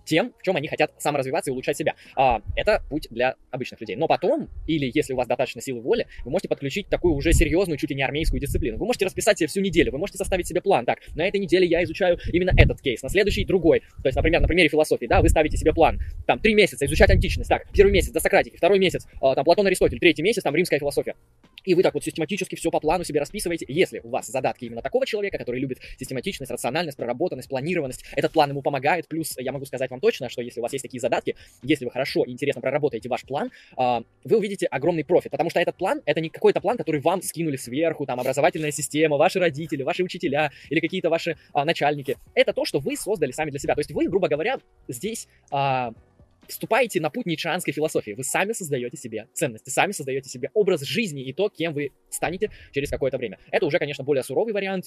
тем, 0.08 0.34
в 0.40 0.44
чем 0.44 0.56
они 0.56 0.68
хотят 0.68 0.92
саморазвиваться 0.98 1.52
и 1.52 1.54
улучшать 1.54 1.78
себя. 1.78 1.96
А, 2.16 2.42
это 2.56 2.82
путь 2.90 3.08
для 3.12 3.36
обычных 3.52 3.82
людей. 3.82 3.96
Но 3.96 4.08
потом, 4.08 4.50
или 4.66 4.90
если 4.94 5.14
у 5.14 5.18
вас 5.18 5.28
достаточно 5.28 5.62
силы 5.62 5.82
воли, 5.82 6.08
вы 6.24 6.32
можете 6.32 6.48
подключить 6.48 6.88
такую 6.88 7.14
уже 7.14 7.34
серьезную, 7.34 7.78
чуть 7.78 7.90
ли 7.90 7.96
не 7.96 8.04
армейскую 8.04 8.40
дисциплину. 8.40 8.78
Вы 8.78 8.86
можете 8.86 9.06
расписать 9.06 9.38
себе 9.38 9.48
всю 9.48 9.62
неделю, 9.62 9.92
вы 9.92 9.98
можете 9.98 10.18
составить 10.18 10.48
себе 10.48 10.62
план. 10.62 10.86
Так, 10.86 11.00
на 11.16 11.28
этой 11.28 11.40
неделе 11.40 11.68
я 11.68 11.84
изучаю 11.84 12.18
именно 12.32 12.52
этот 12.58 12.82
кейс, 12.82 13.02
на 13.04 13.10
следующий 13.10 13.46
другой. 13.46 13.82
То 14.02 14.08
есть, 14.08 14.16
например, 14.16 14.42
на 14.42 14.48
примере 14.48 14.70
философии, 14.70 15.06
да, 15.06 15.22
вы 15.22 15.30
ставите 15.30 15.58
себе 15.58 15.74
план, 15.74 16.00
там, 16.26 16.40
три 16.40 16.56
месяца 16.56 16.86
изучать 16.86 17.10
античность, 17.10 17.50
так, 17.50 17.70
первый 17.74 17.92
месяц 17.92 18.12
до 18.12 18.20
Сократики, 18.20 18.56
второй 18.56 18.80
месяц, 18.80 19.06
а, 19.22 19.36
там, 19.36 19.44
Платон 19.44 19.68
Аристотель, 19.68 20.00
третий 20.00 20.24
месяц, 20.24 20.44
там, 20.44 20.56
римская 20.56 20.80
философия. 20.80 21.16
И 21.68 21.74
вы 21.74 21.84
так 21.84 21.94
вот 21.94 22.04
систематически 22.04 22.56
все 22.56 22.72
по 22.72 22.80
плану 22.80 23.04
себе 23.04 23.20
расписываете. 23.20 23.66
Если 23.68 24.00
у 24.00 24.08
вас 24.08 24.28
задатки 24.28 24.64
именно 24.64 24.82
такого 24.82 25.06
человека, 25.06 25.38
который 25.38 25.60
любит 25.60 25.80
систематичность, 26.00 26.50
рациональность, 26.50 26.96
проработанность, 26.96 27.50
планированность, 27.50 28.06
этот 28.16 28.32
план 28.32 28.52
ему 28.52 28.62
помогает. 28.62 29.10
Плюс 29.10 29.38
я 29.38 29.52
могу 29.52 29.66
сказать 29.66 29.92
вам 29.92 30.00
точно, 30.00 30.30
что 30.30 30.42
если 30.42 30.62
у 30.62 30.64
вас 30.64 30.72
есть 30.72 30.84
такие 30.84 31.02
задатки, 31.02 31.36
если 31.64 31.84
вы 31.84 31.92
хорошо 31.92 32.24
и 32.24 32.32
интересно 32.32 32.62
проработаете 32.62 33.10
ваш 33.10 33.24
план, 33.24 33.52
а, 33.76 34.04
вы 34.24 34.38
увидите 34.38 34.66
огромный 34.68 35.04
профит. 35.04 35.30
Потому 35.30 35.50
что 35.50 35.60
этот 35.60 35.76
план, 35.76 36.02
это 36.06 36.22
не 36.22 36.30
какой-то 36.30 36.62
план, 36.62 36.78
который 36.78 37.02
вам 37.02 37.22
скинули 37.22 37.58
сверху, 37.58 38.06
там, 38.06 38.22
образовательная 38.22 38.72
система, 38.72 39.18
ваши 39.18 39.38
родители, 39.38 39.84
ваши 39.84 40.04
учителя 40.04 40.52
или 40.70 40.80
какие-то 40.80 41.10
ваши 41.10 41.36
а, 41.52 41.66
начальники. 41.66 42.16
Это 42.34 42.54
то, 42.54 42.64
что 42.64 42.80
вы 42.80 42.96
создали 42.96 43.32
сами 43.32 43.50
для 43.50 43.60
себя. 43.60 43.74
То 43.74 43.82
есть 43.82 43.92
вы, 43.92 44.08
грубо 44.08 44.30
говоря, 44.30 44.60
здесь 44.88 45.28
а, 45.52 45.92
вступаете 46.48 47.00
на 47.02 47.10
путь 47.10 47.26
ницшеанской 47.26 47.74
философии. 47.74 48.12
Вы 48.12 48.24
сами 48.24 48.54
создаете 48.54 48.98
себе 48.98 49.28
ценности, 49.34 49.70
сами 49.70 49.92
создаете 49.92 50.30
себе 50.30 50.50
образ 50.54 50.82
жизни 50.82 51.24
и 51.24 51.34
то, 51.34 51.50
кем 51.50 51.74
вы 51.74 51.92
станете 52.10 52.52
через 52.72 52.90
какое-то 52.90 53.18
время. 53.18 53.40
Это 53.52 53.66
уже, 53.66 53.80
конечно, 53.80 54.04
более 54.04 54.24
суровый 54.24 54.54
вариант, 54.54 54.86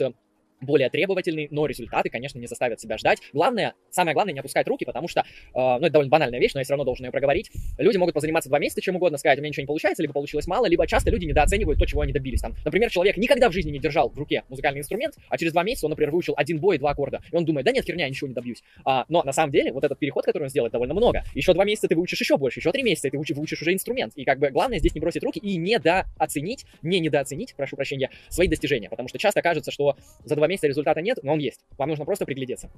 более 0.61 0.91
требовательный, 0.91 1.49
но 1.51 1.67
результаты, 1.67 2.11
конечно, 2.11 2.39
не 2.39 2.47
заставят 2.47 2.81
себя 2.81 2.99
ждать. 2.99 3.19
Главное, 3.33 3.75
самое 3.91 4.15
главное, 4.15 4.35
не 4.35 4.41
опускать 4.41 4.67
руки, 4.69 4.85
потому 4.85 5.09
что, 5.09 5.21
э, 5.21 5.25
ну, 5.55 5.79
это 5.79 5.91
довольно 5.91 6.11
банальная 6.11 6.41
вещь, 6.41 6.53
но 6.55 6.61
я 6.61 6.65
все 6.65 6.73
равно 6.73 6.85
должен 6.85 7.07
ее 7.07 7.13
проговорить. 7.13 7.51
Люди 7.79 7.97
могут 7.97 8.15
позаниматься 8.15 8.49
два 8.49 8.59
месяца 8.59 8.81
чем 8.81 8.97
угодно, 8.97 9.19
сказать, 9.19 9.39
у 9.39 9.43
меня 9.43 9.51
ничего 9.51 9.63
не 9.63 9.67
получается, 9.67 10.03
либо 10.03 10.13
получилось 10.13 10.47
мало, 10.47 10.67
либо 10.67 10.87
часто 10.87 11.11
люди 11.11 11.27
недооценивают 11.27 11.79
то, 11.79 11.87
чего 11.87 12.03
они 12.03 12.13
добились. 12.13 12.41
Там, 12.41 12.55
например, 12.65 12.91
человек 12.91 13.17
никогда 13.17 13.49
в 13.49 13.53
жизни 13.53 13.71
не 13.71 13.79
держал 13.79 14.11
в 14.11 14.19
руке 14.19 14.45
музыкальный 14.49 14.81
инструмент, 14.81 15.15
а 15.29 15.39
через 15.39 15.53
два 15.53 15.63
месяца 15.63 15.87
он, 15.87 15.91
например, 15.91 16.11
выучил 16.11 16.35
один 16.37 16.59
бой 16.59 16.77
и 16.77 16.79
два 16.79 16.91
аккорда. 16.91 17.21
И 17.31 17.37
он 17.37 17.45
думает, 17.45 17.67
да 17.67 17.73
нет, 17.73 17.85
херня, 17.85 18.05
я 18.05 18.11
ничего 18.11 18.29
не 18.29 18.35
добьюсь. 18.35 18.63
А, 18.85 19.05
но 19.09 19.23
на 19.23 19.33
самом 19.33 19.53
деле, 19.53 19.73
вот 19.73 19.85
этот 19.85 19.99
переход, 19.99 20.25
который 20.25 20.45
он 20.45 20.49
сделает, 20.49 20.73
довольно 20.73 20.95
много. 20.95 21.25
Еще 21.35 21.53
два 21.55 21.65
месяца 21.65 21.89
ты 21.89 21.97
выучишь 21.97 22.21
еще 22.21 22.37
больше, 22.37 22.61
еще 22.61 22.73
три 22.73 22.83
месяца 22.83 23.11
ты 23.11 23.17
выучишь, 23.17 23.37
выучишь 23.37 23.63
уже 23.63 23.73
инструмент. 23.73 24.13
И 24.17 24.25
как 24.25 24.39
бы 24.39 24.51
главное 24.51 24.79
здесь 24.79 24.95
не 24.95 25.01
бросить 25.01 25.23
руки 25.23 25.39
и 25.39 25.57
недооценить, 25.57 26.67
не 26.83 27.01
недооценить, 27.01 27.55
прошу 27.55 27.77
прощения, 27.77 28.11
свои 28.29 28.49
достижения. 28.49 28.89
Потому 28.89 29.09
что 29.09 29.19
часто 29.19 29.43
кажется, 29.43 29.71
что 29.71 29.97
за 30.25 30.37
два 30.37 30.47
месяца 30.51 30.67
результата 30.67 31.01
нет, 31.01 31.19
но 31.23 31.33
он 31.33 31.39
есть. 31.39 31.61
Вам 31.79 31.89
нужно 31.89 32.05
просто 32.05 32.27
приглядеться. 32.27 32.71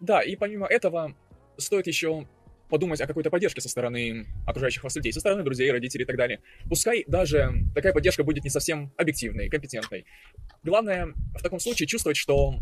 Да, 0.00 0.20
и 0.22 0.36
помимо 0.36 0.66
этого 0.66 1.14
стоит 1.56 1.86
еще 1.86 2.26
подумать 2.70 3.00
о 3.00 3.06
какой-то 3.06 3.30
поддержке 3.30 3.60
со 3.60 3.68
стороны 3.68 4.26
окружающих 4.46 4.82
вас 4.82 4.96
людей, 4.96 5.12
со 5.12 5.20
стороны 5.20 5.42
друзей, 5.42 5.70
родителей 5.70 6.04
и 6.04 6.06
так 6.06 6.16
далее. 6.16 6.40
Пускай 6.68 7.04
даже 7.06 7.52
такая 7.74 7.92
поддержка 7.92 8.24
будет 8.24 8.44
не 8.44 8.50
совсем 8.50 8.92
объективной, 8.96 9.48
компетентной. 9.50 10.06
Главное 10.62 11.08
в 11.38 11.42
таком 11.42 11.58
случае 11.58 11.86
чувствовать, 11.86 12.16
что 12.16 12.54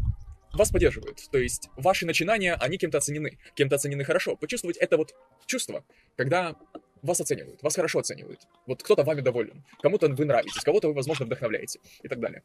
вас 0.53 0.71
поддерживают. 0.71 1.31
То 1.31 1.39
есть 1.39 1.69
ваши 1.77 2.07
начинания, 2.07 2.55
они 2.55 2.79
кем-то 2.79 2.99
оценены. 2.99 3.39
Кем-то 3.55 3.77
оценены 3.77 4.03
хорошо. 4.03 4.35
Почувствовать 4.37 4.79
это 4.79 4.97
вот 4.97 5.15
чувство, 5.47 5.85
когда 6.17 6.57
вас 7.03 7.21
оценивают, 7.21 7.63
вас 7.63 7.77
хорошо 7.77 8.01
оценивают. 8.01 8.41
Вот 8.67 8.83
кто-то 8.83 9.05
вами 9.05 9.21
доволен, 9.21 9.65
кому-то 9.81 10.09
вы 10.09 10.25
нравитесь, 10.25 10.63
кого-то 10.65 10.89
вы, 10.89 10.95
возможно, 10.95 11.27
вдохновляете 11.27 11.79
и 12.03 12.09
так 12.09 12.19
далее 12.19 12.43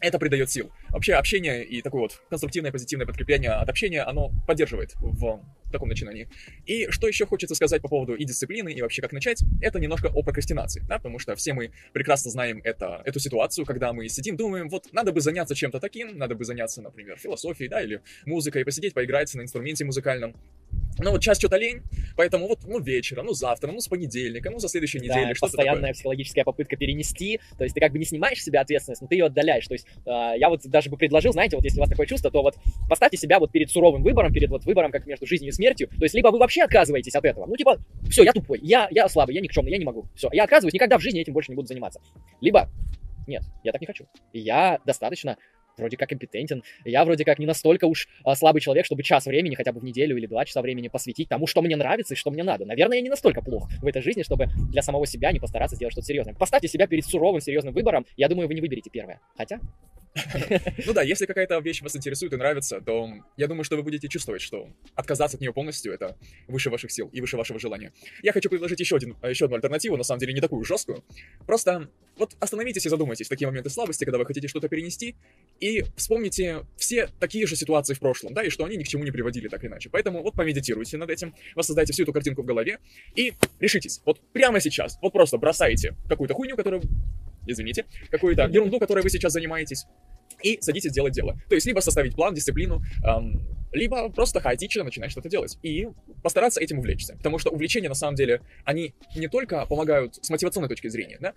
это 0.00 0.18
придает 0.18 0.50
сил. 0.50 0.70
Вообще 0.90 1.14
общение 1.14 1.64
и 1.64 1.82
такое 1.82 2.02
вот 2.02 2.22
конструктивное, 2.30 2.72
позитивное 2.72 3.06
подкрепление 3.06 3.50
от 3.50 3.68
общения, 3.68 4.02
оно 4.02 4.30
поддерживает 4.46 4.94
в 5.00 5.42
таком 5.70 5.88
начинании. 5.88 6.28
И 6.66 6.88
что 6.90 7.06
еще 7.06 7.26
хочется 7.26 7.54
сказать 7.54 7.82
по 7.82 7.88
поводу 7.88 8.14
и 8.14 8.24
дисциплины, 8.24 8.72
и 8.72 8.80
вообще 8.82 9.02
как 9.02 9.12
начать, 9.12 9.42
это 9.60 9.78
немножко 9.78 10.08
о 10.08 10.22
прокрастинации, 10.22 10.82
да, 10.88 10.96
потому 10.96 11.18
что 11.18 11.34
все 11.36 11.52
мы 11.52 11.72
прекрасно 11.92 12.30
знаем 12.30 12.60
это, 12.64 13.02
эту 13.04 13.20
ситуацию, 13.20 13.64
когда 13.64 13.92
мы 13.92 14.08
сидим, 14.08 14.36
думаем, 14.36 14.68
вот 14.68 14.92
надо 14.92 15.12
бы 15.12 15.20
заняться 15.20 15.54
чем-то 15.54 15.80
таким, 15.80 16.16
надо 16.16 16.34
бы 16.34 16.44
заняться, 16.44 16.82
например, 16.82 17.18
философией, 17.18 17.68
да, 17.68 17.82
или 17.82 18.00
музыкой, 18.24 18.64
посидеть, 18.64 18.94
поиграть 18.94 19.34
на 19.34 19.42
инструменте 19.42 19.84
музыкальном. 19.84 20.34
Ну 21.00 21.12
вот 21.12 21.22
сейчас 21.22 21.38
что-то 21.38 21.56
лень, 21.56 21.82
поэтому 22.16 22.48
вот, 22.48 22.60
ну, 22.66 22.80
вечером, 22.80 23.26
ну, 23.26 23.32
завтра, 23.32 23.70
ну, 23.70 23.80
с 23.80 23.88
понедельника, 23.88 24.50
ну, 24.50 24.58
за 24.58 24.68
следующей 24.68 24.98
неделей, 24.98 25.28
Да, 25.28 25.34
что-то 25.34 25.52
постоянная 25.52 25.80
такое. 25.80 25.92
психологическая 25.92 26.44
попытка 26.44 26.76
перенести, 26.76 27.40
то 27.56 27.64
есть 27.64 27.74
ты 27.74 27.80
как 27.80 27.92
бы 27.92 27.98
не 27.98 28.04
снимаешь 28.04 28.40
с 28.40 28.44
себя 28.44 28.60
ответственность, 28.62 29.02
но 29.02 29.08
ты 29.08 29.14
ее 29.14 29.26
отдаляешь. 29.26 29.66
То 29.66 29.74
есть 29.74 29.86
э, 30.04 30.10
я 30.38 30.48
вот 30.48 30.62
даже 30.64 30.90
бы 30.90 30.96
предложил, 30.96 31.32
знаете, 31.32 31.56
вот 31.56 31.64
если 31.64 31.78
у 31.78 31.80
вас 31.82 31.90
такое 31.90 32.06
чувство, 32.06 32.30
то 32.30 32.42
вот 32.42 32.56
поставьте 32.88 33.16
себя 33.16 33.38
вот 33.38 33.52
перед 33.52 33.70
суровым 33.70 34.02
выбором, 34.02 34.32
перед 34.32 34.50
вот 34.50 34.64
выбором 34.64 34.90
как 34.90 35.06
между 35.06 35.26
жизнью 35.26 35.50
и 35.50 35.52
смертью. 35.52 35.88
То 35.88 36.04
есть 36.04 36.14
либо 36.14 36.28
вы 36.28 36.38
вообще 36.38 36.62
отказываетесь 36.62 37.14
от 37.14 37.24
этого, 37.24 37.46
ну 37.46 37.56
типа, 37.56 37.78
все, 38.10 38.24
я 38.24 38.32
тупой, 38.32 38.58
я, 38.62 38.88
я 38.90 39.08
слабый, 39.08 39.34
я 39.34 39.40
никчемный, 39.40 39.70
я 39.70 39.78
не 39.78 39.84
могу. 39.84 40.06
Все, 40.16 40.28
я 40.32 40.44
отказываюсь, 40.44 40.74
никогда 40.74 40.98
в 40.98 41.00
жизни 41.00 41.20
этим 41.20 41.32
больше 41.32 41.52
не 41.52 41.56
буду 41.56 41.68
заниматься. 41.68 42.00
Либо, 42.40 42.68
нет, 43.26 43.42
я 43.62 43.72
так 43.72 43.80
не 43.80 43.86
хочу. 43.86 44.06
И 44.32 44.40
я 44.40 44.80
достаточно 44.84 45.36
вроде 45.78 45.96
как 45.96 46.08
компетентен. 46.08 46.62
Я 46.84 47.04
вроде 47.04 47.24
как 47.24 47.38
не 47.38 47.46
настолько 47.46 47.86
уж 47.86 48.08
а, 48.24 48.34
слабый 48.34 48.60
человек, 48.60 48.86
чтобы 48.86 49.02
час 49.02 49.26
времени, 49.26 49.54
хотя 49.54 49.72
бы 49.72 49.80
в 49.80 49.84
неделю 49.84 50.16
или 50.16 50.26
два 50.26 50.44
часа 50.44 50.62
времени 50.62 50.88
посвятить 50.88 51.28
тому, 51.28 51.46
что 51.46 51.62
мне 51.62 51.76
нравится 51.76 52.14
и 52.14 52.16
что 52.16 52.30
мне 52.30 52.42
надо. 52.42 52.64
Наверное, 52.64 52.98
я 52.98 53.02
не 53.02 53.10
настолько 53.10 53.42
плох 53.42 53.68
в 53.80 53.86
этой 53.86 54.02
жизни, 54.02 54.22
чтобы 54.22 54.48
для 54.70 54.82
самого 54.82 55.06
себя 55.06 55.32
не 55.32 55.40
постараться 55.40 55.76
сделать 55.76 55.92
что-то 55.92 56.06
серьезное. 56.06 56.34
Поставьте 56.34 56.68
себя 56.68 56.86
перед 56.86 57.04
суровым, 57.04 57.40
серьезным 57.40 57.74
выбором. 57.74 58.06
Я 58.16 58.28
думаю, 58.28 58.48
вы 58.48 58.54
не 58.54 58.60
выберете 58.60 58.90
первое. 58.90 59.20
Хотя, 59.36 59.60
Ну 60.86 60.92
да, 60.92 61.02
если 61.02 61.26
какая-то 61.26 61.58
вещь 61.58 61.82
вас 61.82 61.96
интересует 61.96 62.32
и 62.32 62.36
нравится, 62.36 62.80
то 62.80 63.10
я 63.36 63.46
думаю, 63.46 63.64
что 63.64 63.76
вы 63.76 63.82
будете 63.82 64.08
чувствовать, 64.08 64.42
что 64.42 64.68
отказаться 64.94 65.36
от 65.36 65.40
нее 65.40 65.52
полностью 65.52 65.92
это 65.92 66.16
выше 66.46 66.70
ваших 66.70 66.90
сил 66.90 67.08
и 67.12 67.20
выше 67.20 67.36
вашего 67.36 67.58
желания. 67.58 67.92
Я 68.22 68.32
хочу 68.32 68.48
предложить 68.48 68.80
еще, 68.80 68.96
один, 68.96 69.16
еще 69.22 69.46
одну 69.46 69.56
альтернативу, 69.56 69.96
на 69.96 70.04
самом 70.04 70.20
деле 70.20 70.32
не 70.32 70.40
такую 70.40 70.64
жесткую. 70.64 71.04
Просто 71.46 71.88
вот 72.16 72.36
остановитесь 72.40 72.86
и 72.86 72.88
задумайтесь 72.88 73.26
в 73.26 73.28
такие 73.28 73.46
моменты 73.46 73.70
слабости, 73.70 74.04
когда 74.04 74.18
вы 74.18 74.26
хотите 74.26 74.48
что-то 74.48 74.68
перенести, 74.68 75.16
и 75.60 75.67
вспомните 75.96 76.66
все 76.76 77.08
такие 77.18 77.46
же 77.46 77.56
ситуации 77.56 77.94
в 77.94 78.00
прошлом, 78.00 78.34
да, 78.34 78.42
и 78.42 78.50
что 78.50 78.64
они 78.64 78.76
ни 78.76 78.84
к 78.84 78.88
чему 78.88 79.04
не 79.04 79.10
приводили 79.10 79.48
так 79.48 79.62
или 79.62 79.70
иначе. 79.70 79.90
Поэтому 79.90 80.22
вот 80.22 80.34
помедитируйте 80.34 80.96
над 80.96 81.10
этим, 81.10 81.34
воссоздайте 81.54 81.92
всю 81.92 82.04
эту 82.04 82.12
картинку 82.12 82.42
в 82.42 82.46
голове 82.46 82.78
и 83.14 83.34
решитесь. 83.60 84.00
Вот 84.04 84.20
прямо 84.32 84.60
сейчас, 84.60 84.98
вот 85.02 85.12
просто 85.12 85.38
бросаете 85.38 85.94
какую-то 86.08 86.34
хуйню, 86.34 86.56
которую 86.56 86.82
извините, 87.46 87.86
какую-то 88.10 88.46
ерунду, 88.46 88.78
которой 88.78 89.02
вы 89.02 89.10
сейчас 89.10 89.32
занимаетесь, 89.32 89.86
и 90.42 90.60
садитесь 90.60 90.92
делать 90.92 91.12
дело. 91.12 91.40
То 91.48 91.54
есть 91.54 91.66
либо 91.66 91.80
составить 91.80 92.14
план, 92.14 92.34
дисциплину, 92.34 92.82
эм, 93.04 93.40
либо 93.72 94.08
просто 94.10 94.40
хаотично 94.40 94.84
начинать 94.84 95.10
что-то 95.10 95.28
делать. 95.28 95.58
И 95.62 95.88
постараться 96.22 96.60
этим 96.60 96.78
увлечься. 96.78 97.16
Потому 97.16 97.38
что 97.38 97.50
увлечения, 97.50 97.88
на 97.88 97.94
самом 97.94 98.14
деле, 98.14 98.42
они 98.64 98.94
не 99.14 99.28
только 99.28 99.66
помогают 99.66 100.16
с 100.24 100.30
мотивационной 100.30 100.68
точки 100.68 100.88
зрения, 100.88 101.18
да, 101.20 101.34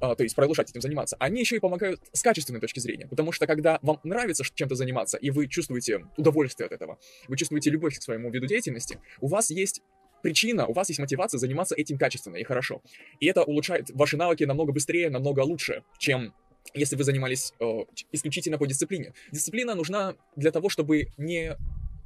а, 0.00 0.14
то 0.14 0.22
есть 0.22 0.34
продолжать 0.34 0.70
этим 0.70 0.80
заниматься, 0.80 1.16
они 1.18 1.40
еще 1.40 1.56
и 1.56 1.58
помогают 1.58 2.00
с 2.12 2.22
качественной 2.22 2.60
точки 2.60 2.80
зрения. 2.80 3.06
Потому 3.06 3.32
что 3.32 3.46
когда 3.46 3.78
вам 3.82 4.00
нравится 4.02 4.44
чем-то 4.54 4.74
заниматься, 4.74 5.18
и 5.18 5.30
вы 5.30 5.46
чувствуете 5.46 6.06
удовольствие 6.16 6.66
от 6.66 6.72
этого, 6.72 6.98
вы 7.28 7.36
чувствуете 7.36 7.70
любовь 7.70 7.98
к 7.98 8.02
своему 8.02 8.30
виду 8.30 8.46
деятельности, 8.46 8.98
у 9.20 9.28
вас 9.28 9.50
есть 9.50 9.82
причина, 10.22 10.66
у 10.66 10.72
вас 10.72 10.88
есть 10.88 11.00
мотивация 11.00 11.38
заниматься 11.38 11.74
этим 11.74 11.98
качественно 11.98 12.36
и 12.36 12.44
хорошо. 12.44 12.82
И 13.20 13.26
это 13.26 13.42
улучшает 13.42 13.90
ваши 13.90 14.16
навыки 14.16 14.44
намного 14.44 14.72
быстрее, 14.72 15.10
намного 15.10 15.40
лучше, 15.40 15.82
чем 15.98 16.34
если 16.74 16.96
вы 16.96 17.04
занимались 17.04 17.52
э, 17.60 17.84
исключительно 18.12 18.58
по 18.58 18.66
дисциплине. 18.66 19.12
Дисциплина 19.32 19.74
нужна 19.74 20.14
для 20.36 20.52
того, 20.52 20.68
чтобы 20.68 21.08
не 21.16 21.56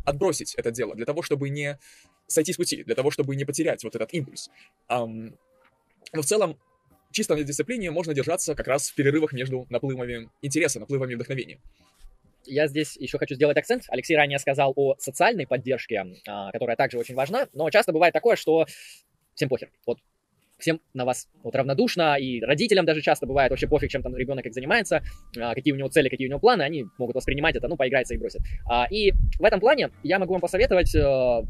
отбросить 0.04 0.54
это 0.54 0.70
дело, 0.70 0.94
для 0.94 1.06
того, 1.06 1.22
чтобы 1.22 1.48
не 1.48 1.78
сойти 2.26 2.52
с 2.52 2.56
пути, 2.56 2.82
для 2.84 2.94
того, 2.94 3.10
чтобы 3.10 3.36
не 3.36 3.44
потерять 3.44 3.84
вот 3.84 3.94
этот 3.94 4.12
импульс. 4.14 4.50
Ам, 4.88 5.36
но 6.12 6.22
в 6.22 6.26
целом, 6.26 6.58
чисто 7.10 7.36
на 7.36 7.42
дисциплине 7.42 7.90
можно 7.90 8.14
держаться 8.14 8.54
как 8.54 8.66
раз 8.66 8.90
в 8.90 8.94
перерывах 8.94 9.32
между 9.32 9.66
наплывами 9.70 10.30
интереса, 10.42 10.80
наплывами 10.80 11.14
вдохновения. 11.14 11.60
я 12.46 12.66
здесь 12.66 12.96
еще 12.96 13.18
хочу 13.18 13.34
сделать 13.34 13.56
акцент. 13.56 13.84
Алексей 13.88 14.16
ранее 14.16 14.38
сказал 14.38 14.72
о 14.76 14.96
социальной 14.98 15.46
поддержке, 15.46 16.04
а, 16.26 16.52
которая 16.52 16.76
также 16.76 16.98
очень 16.98 17.14
важна, 17.14 17.48
но 17.52 17.70
часто 17.70 17.92
бывает 17.92 18.12
такое, 18.12 18.36
что 18.36 18.66
всем 19.34 19.48
похер. 19.48 19.70
Вот 19.86 19.98
всем 20.64 20.80
на 20.94 21.04
вас 21.04 21.28
вот 21.42 21.54
равнодушно, 21.54 22.16
и 22.16 22.40
родителям 22.40 22.86
даже 22.86 23.02
часто 23.02 23.26
бывает 23.26 23.50
вообще 23.50 23.68
пофиг, 23.68 23.90
чем 23.90 24.02
там 24.02 24.16
ребенок 24.16 24.44
как 24.44 24.54
занимается, 24.54 25.02
а, 25.38 25.54
какие 25.54 25.74
у 25.74 25.76
него 25.76 25.88
цели, 25.88 26.08
какие 26.08 26.26
у 26.26 26.30
него 26.30 26.40
планы, 26.40 26.62
они 26.62 26.86
могут 26.98 27.14
воспринимать 27.16 27.54
это, 27.54 27.68
ну, 27.68 27.76
поиграется 27.76 28.14
и 28.14 28.16
бросят. 28.18 28.40
А, 28.66 28.86
И 28.90 29.12
в 29.38 29.44
этом 29.44 29.60
плане 29.60 29.90
я 30.02 30.18
могу 30.18 30.32
вам 30.32 30.40
посоветовать 30.40 30.94
э, 30.94 31.42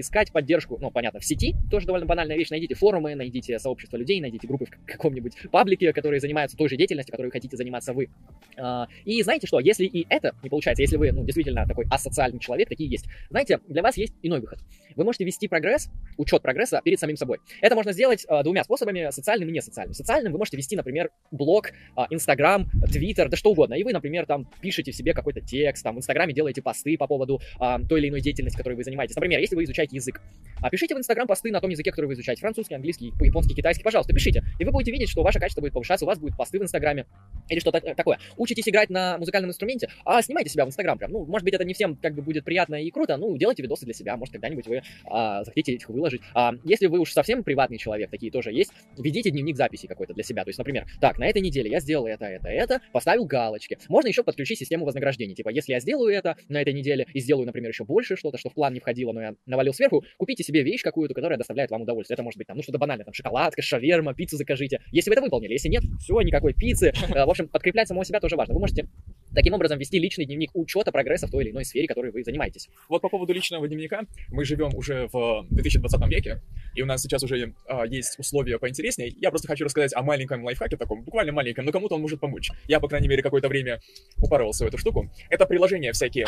искать 0.00 0.32
поддержку, 0.32 0.78
ну, 0.80 0.90
понятно, 0.90 1.20
в 1.20 1.24
сети, 1.24 1.54
тоже 1.70 1.86
довольно 1.86 2.06
банальная 2.06 2.36
вещь, 2.36 2.50
найдите 2.50 2.74
форумы, 2.74 3.14
найдите 3.14 3.58
сообщество 3.58 3.96
людей, 3.96 4.20
найдите 4.20 4.46
группы 4.46 4.66
в 4.66 4.70
каком-нибудь 4.86 5.34
паблике, 5.50 5.92
которые 5.92 6.20
занимаются 6.20 6.56
той 6.56 6.68
же 6.68 6.76
деятельностью, 6.76 7.12
которой 7.12 7.30
хотите 7.30 7.56
заниматься 7.56 7.92
вы. 7.92 8.08
А, 8.56 8.86
И 9.04 9.22
знаете 9.22 9.46
что, 9.46 9.60
если 9.60 9.84
и 9.84 10.06
это 10.08 10.34
не 10.42 10.50
получается, 10.50 10.82
если 10.82 10.96
вы, 10.96 11.12
ну, 11.12 11.24
действительно 11.24 11.66
такой 11.66 11.86
асоциальный 11.90 12.38
человек, 12.40 12.68
такие 12.68 12.88
есть, 12.88 13.06
знаете, 13.30 13.60
для 13.68 13.82
вас 13.82 13.96
есть 13.96 14.14
иной 14.22 14.40
выход. 14.40 14.58
Вы 14.96 15.04
можете 15.04 15.24
вести 15.24 15.48
прогресс, 15.48 15.88
учет 16.16 16.42
прогресса 16.42 16.80
перед 16.84 16.98
самим 16.98 17.16
собой. 17.16 17.38
Это 17.60 17.74
можно 17.74 17.92
сделать 17.92 18.24
а, 18.28 18.42
двумя 18.42 18.64
способами, 18.64 19.10
социальным 19.10 19.48
и 19.48 19.52
несоциальным. 19.52 19.94
Социальным 19.94 20.32
вы 20.32 20.38
можете 20.38 20.56
вести, 20.56 20.76
например, 20.76 21.10
блог, 21.30 21.70
а, 21.96 22.06
Инстаграм, 22.10 22.68
Твиттер, 22.90 23.28
да 23.28 23.36
что 23.36 23.50
угодно. 23.50 23.74
И 23.74 23.84
вы, 23.84 23.92
например, 23.92 24.26
там 24.26 24.48
пишете 24.60 24.92
в 24.92 24.96
себе 24.96 25.14
какой-то 25.14 25.40
текст, 25.40 25.84
там 25.84 25.96
в 25.96 25.98
Инстаграме 25.98 26.34
делаете 26.34 26.62
посты 26.62 26.96
по 26.96 27.06
поводу 27.06 27.40
той 27.88 28.00
или 28.00 28.08
иной 28.08 28.20
деятельности, 28.20 28.56
которой 28.56 28.74
вы 28.74 28.84
занимаетесь. 28.84 29.14
Например, 29.16 29.40
если 29.40 29.56
вы 29.56 29.64
изучаете 29.64 29.89
язык, 29.92 30.20
а 30.62 30.68
пишите 30.68 30.94
в 30.94 30.98
Инстаграм 30.98 31.26
посты 31.26 31.50
на 31.50 31.60
том 31.60 31.70
языке, 31.70 31.90
который 31.90 32.06
вы 32.06 32.14
изучаете. 32.14 32.40
Французский, 32.40 32.74
английский, 32.74 33.12
японский, 33.20 33.54
китайский. 33.54 33.82
Пожалуйста, 33.82 34.12
пишите. 34.12 34.42
И 34.58 34.64
вы 34.64 34.72
будете 34.72 34.92
видеть, 34.92 35.08
что 35.08 35.22
ваше 35.22 35.38
качество 35.38 35.60
будет 35.60 35.72
повышаться, 35.72 36.04
у 36.04 36.08
вас 36.08 36.18
будут 36.18 36.36
посты 36.36 36.58
в 36.58 36.62
Инстаграме 36.62 37.06
или 37.48 37.60
что-то 37.60 37.80
такое. 37.80 38.18
Учитесь 38.36 38.68
играть 38.68 38.90
на 38.90 39.16
музыкальном 39.18 39.50
инструменте, 39.50 39.88
а 40.04 40.22
снимайте 40.22 40.50
себя 40.50 40.64
в 40.64 40.68
Инстаграм 40.68 40.98
прям. 40.98 41.12
Ну, 41.12 41.24
может 41.24 41.44
быть, 41.44 41.54
это 41.54 41.64
не 41.64 41.74
всем 41.74 41.96
как 41.96 42.14
бы 42.14 42.22
будет 42.22 42.44
приятно 42.44 42.82
и 42.82 42.90
круто, 42.90 43.16
ну, 43.16 43.36
делайте 43.36 43.62
видосы 43.62 43.84
для 43.84 43.94
себя, 43.94 44.16
может, 44.16 44.32
когда-нибудь 44.32 44.66
вы 44.66 44.82
а, 45.06 45.44
захотите 45.44 45.72
их 45.72 45.88
выложить. 45.88 46.20
А, 46.34 46.52
если 46.64 46.86
вы 46.86 46.98
уж 46.98 47.12
совсем 47.12 47.42
приватный 47.42 47.78
человек, 47.78 48.10
такие 48.10 48.30
тоже 48.30 48.52
есть, 48.52 48.72
ведите 48.98 49.30
дневник 49.30 49.56
записи 49.56 49.86
какой-то 49.86 50.14
для 50.14 50.22
себя. 50.22 50.44
То 50.44 50.50
есть, 50.50 50.58
например, 50.58 50.86
так, 51.00 51.18
на 51.18 51.26
этой 51.26 51.40
неделе 51.40 51.70
я 51.70 51.80
сделал 51.80 52.06
это, 52.06 52.26
это, 52.26 52.48
это, 52.48 52.80
поставил 52.92 53.24
галочки. 53.24 53.78
Можно 53.88 54.08
еще 54.08 54.22
подключить 54.22 54.58
систему 54.58 54.84
вознаграждений. 54.84 55.34
Типа, 55.34 55.48
если 55.48 55.72
я 55.72 55.80
сделаю 55.80 56.12
это 56.12 56.36
на 56.48 56.60
этой 56.60 56.72
неделе 56.72 57.06
и 57.12 57.20
сделаю, 57.20 57.46
например, 57.46 57.70
еще 57.70 57.84
больше 57.84 58.16
что-то, 58.16 58.38
что 58.38 58.50
в 58.50 58.54
план 58.54 58.74
не 58.74 58.80
входило, 58.80 59.12
но 59.12 59.22
я 59.22 59.34
навалил 59.46 59.69
сверху, 59.72 60.04
купите 60.16 60.42
себе 60.42 60.62
вещь 60.62 60.82
какую-то, 60.82 61.14
которая 61.14 61.38
доставляет 61.38 61.70
вам 61.70 61.82
удовольствие. 61.82 62.14
Это 62.14 62.22
может 62.22 62.38
быть 62.38 62.46
там, 62.46 62.56
ну, 62.56 62.62
что-то 62.62 62.78
банальное, 62.78 63.04
там, 63.04 63.14
шоколадка, 63.14 63.62
шаверма, 63.62 64.14
пиццу 64.14 64.36
закажите. 64.36 64.80
Если 64.92 65.10
вы 65.10 65.14
это 65.14 65.22
выполнили, 65.22 65.52
если 65.52 65.68
нет, 65.68 65.82
все, 66.00 66.20
никакой 66.20 66.54
пиццы. 66.54 66.92
Э, 67.10 67.24
В 67.24 67.30
общем, 67.30 67.48
подкреплять 67.48 67.88
самого 67.88 68.04
себя 68.04 68.20
тоже 68.20 68.36
важно. 68.36 68.54
Вы 68.54 68.60
можете 68.60 68.86
таким 69.34 69.54
образом 69.54 69.78
вести 69.78 69.98
личный 69.98 70.24
дневник 70.24 70.50
учета 70.54 70.92
прогресса 70.92 71.26
в 71.26 71.30
той 71.30 71.44
или 71.44 71.50
иной 71.50 71.64
сфере, 71.64 71.86
которой 71.86 72.12
вы 72.12 72.22
занимаетесь. 72.24 72.68
Вот 72.88 73.02
по 73.02 73.08
поводу 73.08 73.32
личного 73.32 73.66
дневника, 73.68 74.02
мы 74.28 74.44
живем 74.44 74.74
уже 74.74 75.08
в 75.12 75.46
2020 75.50 76.08
веке, 76.08 76.42
и 76.74 76.82
у 76.82 76.86
нас 76.86 77.02
сейчас 77.02 77.22
уже 77.22 77.54
а, 77.66 77.86
есть 77.86 78.18
условия 78.18 78.58
поинтереснее. 78.58 79.08
Я 79.16 79.30
просто 79.30 79.48
хочу 79.48 79.64
рассказать 79.64 79.94
о 79.94 80.02
маленьком 80.02 80.44
лайфхаке 80.44 80.76
таком, 80.76 81.02
буквально 81.02 81.32
маленьком, 81.32 81.64
но 81.64 81.72
кому-то 81.72 81.94
он 81.94 82.02
может 82.02 82.20
помочь. 82.20 82.50
Я, 82.66 82.80
по 82.80 82.88
крайней 82.88 83.08
мере, 83.08 83.22
какое-то 83.22 83.48
время 83.48 83.80
упоролся 84.18 84.64
в 84.64 84.68
эту 84.68 84.78
штуку. 84.78 85.10
Это 85.28 85.46
приложения 85.46 85.92
всякие 85.92 86.26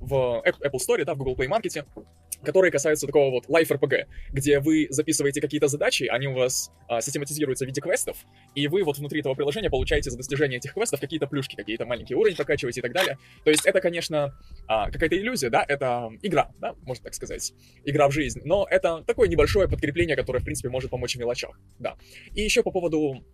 в 0.00 0.42
App- 0.44 0.60
Apple 0.60 0.78
Store, 0.78 1.04
да, 1.04 1.14
в 1.14 1.18
Google 1.18 1.36
Play 1.36 1.48
Market, 1.48 1.84
которые 2.42 2.72
касаются 2.72 3.06
такого 3.06 3.30
вот 3.30 3.46
Life 3.46 3.68
RPG, 3.68 4.06
где 4.30 4.58
вы 4.58 4.88
записываете 4.90 5.40
какие-то 5.40 5.68
задачи, 5.68 6.04
они 6.04 6.26
у 6.26 6.34
вас 6.34 6.72
а, 6.88 7.00
систематизируются 7.00 7.64
в 7.64 7.68
виде 7.68 7.80
квестов, 7.80 8.16
и 8.54 8.66
вы 8.66 8.82
вот 8.82 8.98
внутри 8.98 9.20
этого 9.20 9.34
приложения 9.34 9.70
получаете 9.70 10.10
за 10.10 10.16
достижение 10.16 10.58
этих 10.58 10.74
квестов 10.74 11.00
какие-то 11.00 11.26
плюшки, 11.26 11.56
какие-то 11.72 11.86
маленькие 11.86 12.18
уровни 12.18 12.36
прокачиваете 12.36 12.80
и 12.80 12.82
так 12.82 12.92
далее. 12.92 13.18
То 13.44 13.50
есть 13.50 13.64
это, 13.64 13.80
конечно, 13.80 14.38
а, 14.66 14.90
какая-то 14.90 15.16
иллюзия, 15.16 15.48
да, 15.48 15.64
это 15.66 16.10
игра, 16.22 16.50
да, 16.60 16.74
можно 16.82 17.04
так 17.04 17.14
сказать, 17.14 17.52
игра 17.84 18.08
в 18.08 18.12
жизнь, 18.12 18.42
но 18.44 18.66
это 18.70 19.02
такое 19.06 19.28
небольшое 19.28 19.68
подкрепление, 19.68 20.16
которое, 20.16 20.40
в 20.40 20.44
принципе, 20.44 20.68
может 20.68 20.90
помочь 20.90 21.16
в 21.16 21.18
мелочах, 21.18 21.58
да. 21.78 21.96
И 22.34 22.42
еще 22.42 22.62
по 22.62 22.70
поводу 22.70 23.24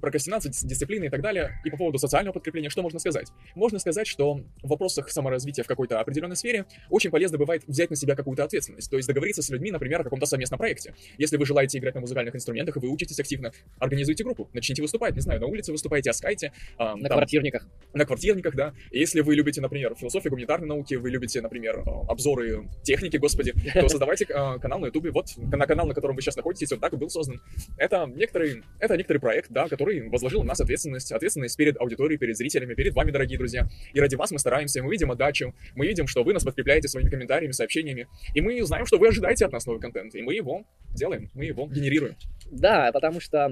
прокрастинации, 0.00 0.50
дис- 0.50 0.66
дисциплины 0.66 1.06
и 1.06 1.08
так 1.08 1.20
далее, 1.20 1.60
и 1.64 1.70
по 1.70 1.76
поводу 1.76 1.98
социального 1.98 2.32
подкрепления, 2.34 2.70
что 2.70 2.82
можно 2.82 2.98
сказать? 2.98 3.28
Можно 3.54 3.78
сказать, 3.78 4.06
что 4.06 4.34
в 4.62 4.68
вопросах 4.68 5.10
саморазвития 5.10 5.64
в 5.64 5.66
какой-то 5.66 6.00
определенной 6.00 6.36
сфере 6.36 6.66
очень 6.90 7.10
полезно 7.10 7.38
бывает 7.38 7.62
взять 7.66 7.90
на 7.90 7.96
себя 7.96 8.14
какую-то 8.14 8.44
ответственность, 8.44 8.90
то 8.90 8.96
есть 8.96 9.08
договориться 9.08 9.42
с 9.42 9.50
людьми, 9.50 9.70
например, 9.70 10.00
о 10.00 10.04
каком-то 10.04 10.26
совместном 10.26 10.58
проекте. 10.58 10.94
Если 11.18 11.36
вы 11.36 11.46
желаете 11.46 11.78
играть 11.78 11.94
на 11.94 12.00
музыкальных 12.00 12.34
инструментах, 12.34 12.76
и 12.76 12.80
вы 12.80 12.88
учитесь 12.88 13.18
активно, 13.18 13.52
организуйте 13.78 14.24
группу, 14.24 14.48
начните 14.52 14.82
выступать, 14.82 15.14
не 15.14 15.20
знаю, 15.20 15.40
на 15.40 15.46
улице 15.46 15.72
выступайте, 15.72 16.10
оскайте, 16.10 16.52
а, 16.76 16.96
На 16.96 17.08
там, 17.08 17.18
квартирниках. 17.18 17.66
на 17.94 18.04
квартирниках, 18.04 18.54
да. 18.54 18.74
Если 18.90 19.20
вы 19.20 19.34
любите, 19.34 19.60
например, 19.60 19.94
философию, 19.94 20.30
гуманитарные 20.30 20.68
науки, 20.68 20.94
вы 20.94 21.10
любите, 21.10 21.40
например, 21.40 21.78
э, 21.78 21.82
обзоры 22.08 22.68
техники, 22.82 23.16
господи, 23.16 23.52
то 23.72 23.88
создавайте 23.88 24.24
э, 24.28 24.58
канал 24.58 24.78
на 24.80 24.86
ютубе. 24.86 25.10
Вот 25.10 25.26
на 25.36 25.66
канал, 25.66 25.86
на 25.86 25.94
котором 25.94 26.16
вы 26.16 26.22
сейчас 26.22 26.36
находитесь, 26.36 26.70
вот 26.70 26.80
так 26.80 26.92
и 26.92 26.96
был 26.96 27.08
создан. 27.10 27.40
Это 27.76 28.06
некоторый, 28.14 28.62
это 28.78 28.96
некоторый 28.96 29.18
проект, 29.18 29.50
да, 29.50 29.68
который 29.68 29.87
возложил 30.08 30.42
на 30.42 30.48
нас 30.48 30.60
ответственность, 30.60 31.12
ответственность 31.12 31.56
перед 31.56 31.80
аудиторией, 31.80 32.18
перед 32.18 32.36
зрителями, 32.36 32.74
перед 32.74 32.94
вами, 32.94 33.10
дорогие 33.10 33.38
друзья. 33.38 33.68
И 33.92 34.00
ради 34.00 34.14
вас 34.14 34.30
мы 34.30 34.38
стараемся, 34.38 34.82
мы 34.82 34.90
видим 34.90 35.10
отдачу, 35.10 35.54
мы 35.74 35.86
видим, 35.86 36.06
что 36.06 36.22
вы 36.22 36.32
нас 36.32 36.44
подкрепляете 36.44 36.88
своими 36.88 37.08
комментариями, 37.08 37.52
сообщениями, 37.52 38.06
и 38.34 38.40
мы 38.40 38.62
знаем, 38.64 38.86
что 38.86 38.98
вы 38.98 39.08
ожидаете 39.08 39.46
от 39.46 39.52
нас 39.52 39.66
новый 39.66 39.80
контент, 39.80 40.14
и 40.14 40.22
мы 40.22 40.34
его 40.34 40.64
делаем, 40.94 41.30
мы 41.34 41.44
его 41.44 41.66
генерируем. 41.66 42.16
Да, 42.50 42.90
потому 42.92 43.20
что 43.20 43.50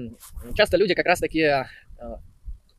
часто 0.55 0.77
люди 0.77 0.93
как 0.93 1.05
раз-таки 1.05 1.39
э, 1.39 1.65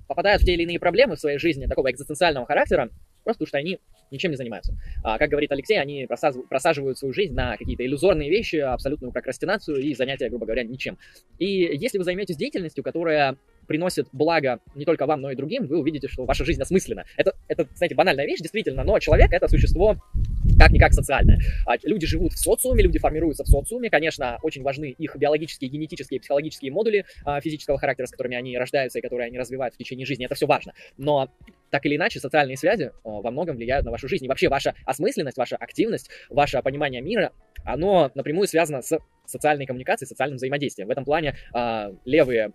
попадают 0.07 0.43
в 0.43 0.45
те 0.45 0.55
или 0.55 0.63
иные 0.63 0.81
проблемы 0.81 1.17
в 1.17 1.21
своей 1.21 1.39
жизни 1.39 1.67
такого 1.67 1.91
экзистенциального 1.91 2.47
характера, 2.47 2.91
Просто 3.25 3.45
потому 3.45 3.49
что 3.49 3.59
они 3.59 3.79
ничем 4.11 4.31
не 4.31 4.37
занимаются. 4.37 4.75
А, 5.03 5.19
как 5.19 5.31
говорит 5.31 5.53
Алексей, 5.53 5.79
они 5.79 6.07
просаживают 6.49 6.99
свою 6.99 7.13
жизнь 7.13 7.35
на 7.35 7.57
какие-то 7.57 7.85
иллюзорные 7.85 8.31
вещи, 8.31 8.57
абсолютную 8.57 9.13
прокрастинацию 9.13 9.79
и 9.79 9.95
занятия, 9.95 10.29
грубо 10.29 10.47
говоря, 10.47 10.65
ничем. 10.65 10.99
И 11.39 11.47
если 11.47 11.99
вы 11.99 12.05
займетесь 12.05 12.37
деятельностью, 12.37 12.83
которая 12.83 13.37
приносит 13.67 14.09
благо 14.13 14.61
не 14.75 14.85
только 14.85 15.07
вам, 15.07 15.21
но 15.21 15.31
и 15.31 15.37
другим, 15.37 15.67
вы 15.67 15.79
увидите, 15.79 16.09
что 16.09 16.25
ваша 16.25 16.45
жизнь 16.45 16.61
осмысленна. 16.61 17.05
Это, 17.17 17.35
это 17.49 17.69
знаете, 17.75 17.95
банальная 17.95 18.25
вещь, 18.25 18.41
действительно, 18.41 18.83
но 18.83 18.99
человек— 18.99 19.29
это 19.33 19.47
существо 19.47 19.97
как-никак 20.59 20.93
социальное. 20.93 21.39
А 21.67 21.77
люди 21.83 22.07
живут 22.07 22.33
в 22.33 22.39
социуме, 22.39 22.83
люди 22.83 22.99
формируются 22.99 23.45
в 23.45 23.49
социуме. 23.49 23.91
Конечно, 23.91 24.39
очень 24.43 24.63
важны 24.63 24.95
их 24.99 25.17
биологические, 25.17 25.71
генетические, 25.71 26.21
психологические 26.21 26.73
модули 26.73 27.05
а, 27.25 27.41
физического 27.41 27.79
характера, 27.79 28.07
с 28.07 28.11
которыми 28.11 28.37
они 28.37 28.59
рождаются 28.59 28.99
и 28.99 29.03
которые 29.03 29.29
они 29.29 29.39
развивают 29.39 29.75
в 29.75 29.79
течение 29.79 30.07
жизни. 30.07 30.27
Это 30.27 30.35
все 30.35 30.47
важно. 30.47 30.75
Но 30.97 31.31
так 31.71 31.85
или 31.87 31.97
иначе, 31.97 32.19
социальные 32.21 32.57
связи 32.57 32.93
во 33.05 33.31
многом 33.31 33.57
влияют 33.57 33.85
на 33.85 33.91
вашу 33.91 34.09
жизнь. 34.09 34.25
И 34.25 34.29
вообще 34.29 34.49
ваша 34.49 34.75
осмысленность, 34.85 35.37
ваша 35.37 35.57
активность, 35.57 36.11
ваше 36.31 36.61
понимание 36.63 37.01
мира, 37.03 37.33
оно 37.65 38.11
напрямую 38.15 38.49
связано 38.49 38.83
с 38.83 38.99
социальной 39.27 39.67
коммуникацией, 39.67 40.09
социальным 40.09 40.37
взаимодействием. 40.37 40.89
В 40.89 40.91
этом 40.91 41.05
плане 41.05 41.37
левые 42.05 42.53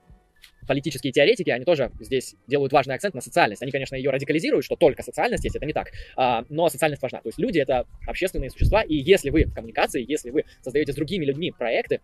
политические 0.67 1.11
теоретики, 1.11 1.49
они 1.49 1.65
тоже 1.65 1.91
здесь 1.99 2.35
делают 2.47 2.73
важный 2.73 2.95
акцент 2.95 3.15
на 3.15 3.21
социальность. 3.21 3.61
Они, 3.61 3.71
конечно, 3.71 3.95
ее 3.95 4.09
радикализируют, 4.09 4.65
что 4.65 4.75
только 4.75 5.03
социальность 5.03 5.43
есть, 5.43 5.55
это 5.55 5.65
не 5.65 5.73
так. 5.73 5.89
А, 6.15 6.45
но 6.49 6.69
социальность 6.69 7.01
важна. 7.01 7.21
То 7.21 7.29
есть 7.29 7.39
люди— 7.39 7.59
это 7.59 7.85
общественные 8.07 8.49
существа, 8.49 8.81
и 8.81 8.95
если 8.95 9.29
вы 9.29 9.45
в 9.45 9.53
коммуникации, 9.53 10.05
если 10.07 10.29
вы 10.29 10.45
создаете 10.61 10.93
с 10.93 10.95
другими 10.95 11.25
людьми 11.25 11.51
проекты, 11.51 12.01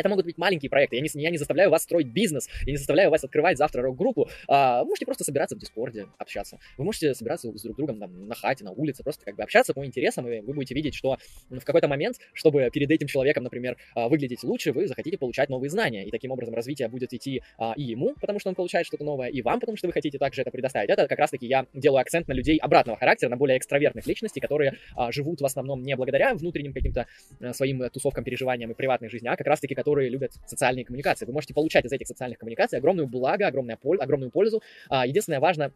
это 0.00 0.08
могут 0.08 0.24
быть 0.24 0.38
маленькие 0.38 0.70
проекты. 0.70 0.96
Я 0.96 1.02
не, 1.02 1.08
я 1.14 1.30
не 1.30 1.38
заставляю 1.38 1.70
вас 1.70 1.82
строить 1.82 2.08
бизнес, 2.08 2.48
я 2.66 2.72
не 2.72 2.76
заставляю 2.76 3.10
вас 3.10 3.24
открывать 3.24 3.58
завтра 3.58 3.82
рок-группу. 3.82 4.28
А, 4.48 4.82
вы 4.82 4.88
можете 4.88 5.06
просто 5.06 5.24
собираться 5.24 5.56
в 5.56 5.58
Дискорде, 5.58 6.06
общаться. 6.18 6.58
Вы 6.76 6.84
можете 6.84 7.14
собираться 7.14 7.50
с 7.56 7.62
друг 7.62 7.76
другом 7.76 7.98
там, 7.98 8.28
на 8.28 8.34
хате, 8.34 8.64
на 8.64 8.72
улице, 8.72 9.02
просто 9.02 9.24
как 9.24 9.36
бы 9.36 9.42
общаться 9.42 9.74
по 9.74 9.84
интересам, 9.84 10.28
и 10.28 10.40
вы 10.40 10.54
будете 10.54 10.74
видеть, 10.74 10.94
что 10.94 11.18
в 11.48 11.64
какой-то 11.64 11.88
момент, 11.88 12.16
чтобы 12.32 12.70
перед 12.72 12.90
этим 12.90 13.06
человеком, 13.06 13.44
например, 13.44 13.76
а, 13.94 14.08
выглядеть 14.08 14.42
лучше, 14.44 14.72
вы 14.72 14.86
захотите 14.86 15.18
получать 15.18 15.48
новые 15.48 15.70
знания. 15.70 16.04
И 16.06 16.10
таким 16.10 16.30
образом 16.32 16.54
развитие 16.54 16.88
будет 16.88 17.12
идти 17.12 17.42
а, 17.58 17.74
и 17.76 17.82
ему, 17.82 18.14
потому 18.20 18.38
что 18.40 18.48
он 18.48 18.54
получает 18.54 18.86
что-то 18.86 19.04
новое, 19.04 19.28
и 19.28 19.42
вам, 19.42 19.60
потому 19.60 19.76
что 19.76 19.86
вы 19.86 19.92
хотите 19.92 20.18
также 20.18 20.42
это 20.42 20.50
предоставить. 20.50 20.90
Это 20.90 21.06
как 21.06 21.18
раз-таки 21.18 21.46
я 21.46 21.66
делаю 21.74 22.00
акцент 22.00 22.28
на 22.28 22.32
людей 22.32 22.58
обратного 22.58 22.98
характера, 22.98 23.28
на 23.28 23.36
более 23.36 23.58
экстравертных 23.58 24.06
личностей, 24.06 24.40
которые 24.40 24.76
а, 24.96 25.12
живут 25.12 25.40
в 25.40 25.44
основном 25.44 25.82
не 25.82 25.94
благодаря 25.96 26.34
внутренним 26.34 26.72
каким-то 26.72 27.06
а, 27.40 27.52
своим 27.52 27.88
тусовкам, 27.90 28.24
переживаниям 28.24 28.70
и 28.70 28.74
приватной 28.74 29.08
жизни, 29.08 29.28
а 29.28 29.36
как 29.36 29.46
раз-таки 29.46 29.74
которые 29.74 29.89
любят 29.94 30.32
социальные 30.46 30.84
коммуникации. 30.84 31.26
Вы 31.26 31.32
можете 31.32 31.54
получать 31.54 31.84
из 31.84 31.92
этих 31.92 32.06
социальных 32.06 32.38
коммуникаций 32.38 32.78
огромную 32.78 33.08
благо, 33.08 33.46
огромную, 33.46 33.78
пользу, 33.78 34.02
огромную 34.02 34.30
пользу. 34.30 34.62
А, 34.88 35.06
единственное, 35.06 35.40
важно 35.40 35.72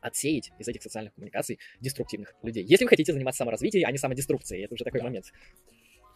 отсеять 0.00 0.52
из 0.58 0.68
этих 0.68 0.82
социальных 0.82 1.14
коммуникаций 1.14 1.58
деструктивных 1.80 2.34
людей. 2.42 2.64
Если 2.64 2.84
вы 2.84 2.88
хотите 2.88 3.12
заниматься 3.12 3.38
саморазвитием, 3.38 3.88
а 3.88 3.92
не 3.92 3.98
самодеструкцией, 3.98 4.64
это 4.64 4.74
уже 4.74 4.84
такой 4.84 5.00
да. 5.00 5.06
момент. 5.06 5.32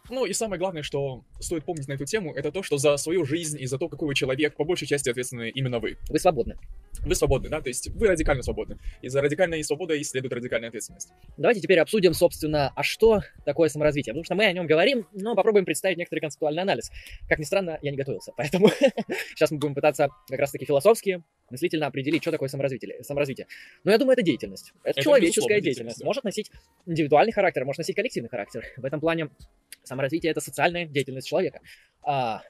Ну 0.09 0.25
и 0.25 0.33
самое 0.33 0.59
главное, 0.59 0.83
что 0.83 1.23
стоит 1.39 1.65
помнить 1.65 1.87
на 1.87 1.93
эту 1.93 2.05
тему, 2.05 2.33
это 2.33 2.51
то, 2.51 2.63
что 2.63 2.77
за 2.77 2.97
свою 2.97 3.25
жизнь 3.25 3.59
и 3.59 3.65
за 3.65 3.77
то, 3.77 3.89
какой 3.89 4.07
вы 4.07 4.15
человек, 4.15 4.55
по 4.55 4.63
большей 4.63 4.87
части 4.87 5.09
ответственны 5.09 5.49
именно 5.49 5.79
вы. 5.79 5.97
Вы 6.09 6.19
свободны. 6.19 6.57
Вы 7.05 7.15
свободны, 7.15 7.49
да, 7.49 7.61
то 7.61 7.69
есть 7.69 7.89
вы 7.89 8.07
радикально 8.07 8.41
свободны. 8.43 8.77
И 9.01 9.09
за 9.09 9.21
радикальной 9.21 9.63
свободой 9.63 10.03
следует 10.03 10.33
радикальная 10.33 10.69
ответственность. 10.69 11.09
Давайте 11.37 11.61
теперь 11.61 11.79
обсудим, 11.79 12.13
собственно, 12.13 12.71
а 12.75 12.83
что 12.83 13.21
такое 13.45 13.69
саморазвитие. 13.69 14.13
Потому 14.13 14.23
что 14.23 14.35
мы 14.35 14.45
о 14.45 14.53
нем 14.53 14.65
говорим, 14.65 15.07
но 15.13 15.35
попробуем 15.35 15.65
представить 15.65 15.97
некоторый 15.97 16.21
концептуальный 16.21 16.61
анализ. 16.61 16.91
Как 17.27 17.39
ни 17.39 17.43
странно, 17.43 17.77
я 17.81 17.91
не 17.91 17.97
готовился, 17.97 18.31
поэтому 18.35 18.69
сейчас 19.35 19.51
мы 19.51 19.59
будем 19.59 19.75
пытаться 19.75 20.09
как 20.27 20.39
раз-таки 20.39 20.65
философски, 20.65 21.23
мыслительно 21.49 21.87
определить, 21.87 22.21
что 22.21 22.31
такое 22.31 22.49
саморазвитие. 22.49 23.03
саморазвитие. 23.03 23.47
Но 23.83 23.91
я 23.91 23.97
думаю, 23.97 24.13
это 24.13 24.23
деятельность. 24.23 24.73
Это, 24.83 24.91
это 24.91 25.01
человеческая 25.01 25.61
деятельность. 25.61 25.99
Да. 25.99 26.05
Может 26.05 26.23
носить 26.23 26.51
индивидуальный 26.85 27.33
характер, 27.33 27.65
может 27.65 27.79
носить 27.79 27.95
коллективный 27.95 28.29
характер. 28.29 28.63
В 28.77 28.85
этом 28.85 28.99
плане 28.99 29.29
Саморазвитие— 29.97 30.31
это 30.31 30.41
социальная 30.41 30.85
деятельность 30.85 31.27
человека. 31.27 31.59
А, 32.03 32.43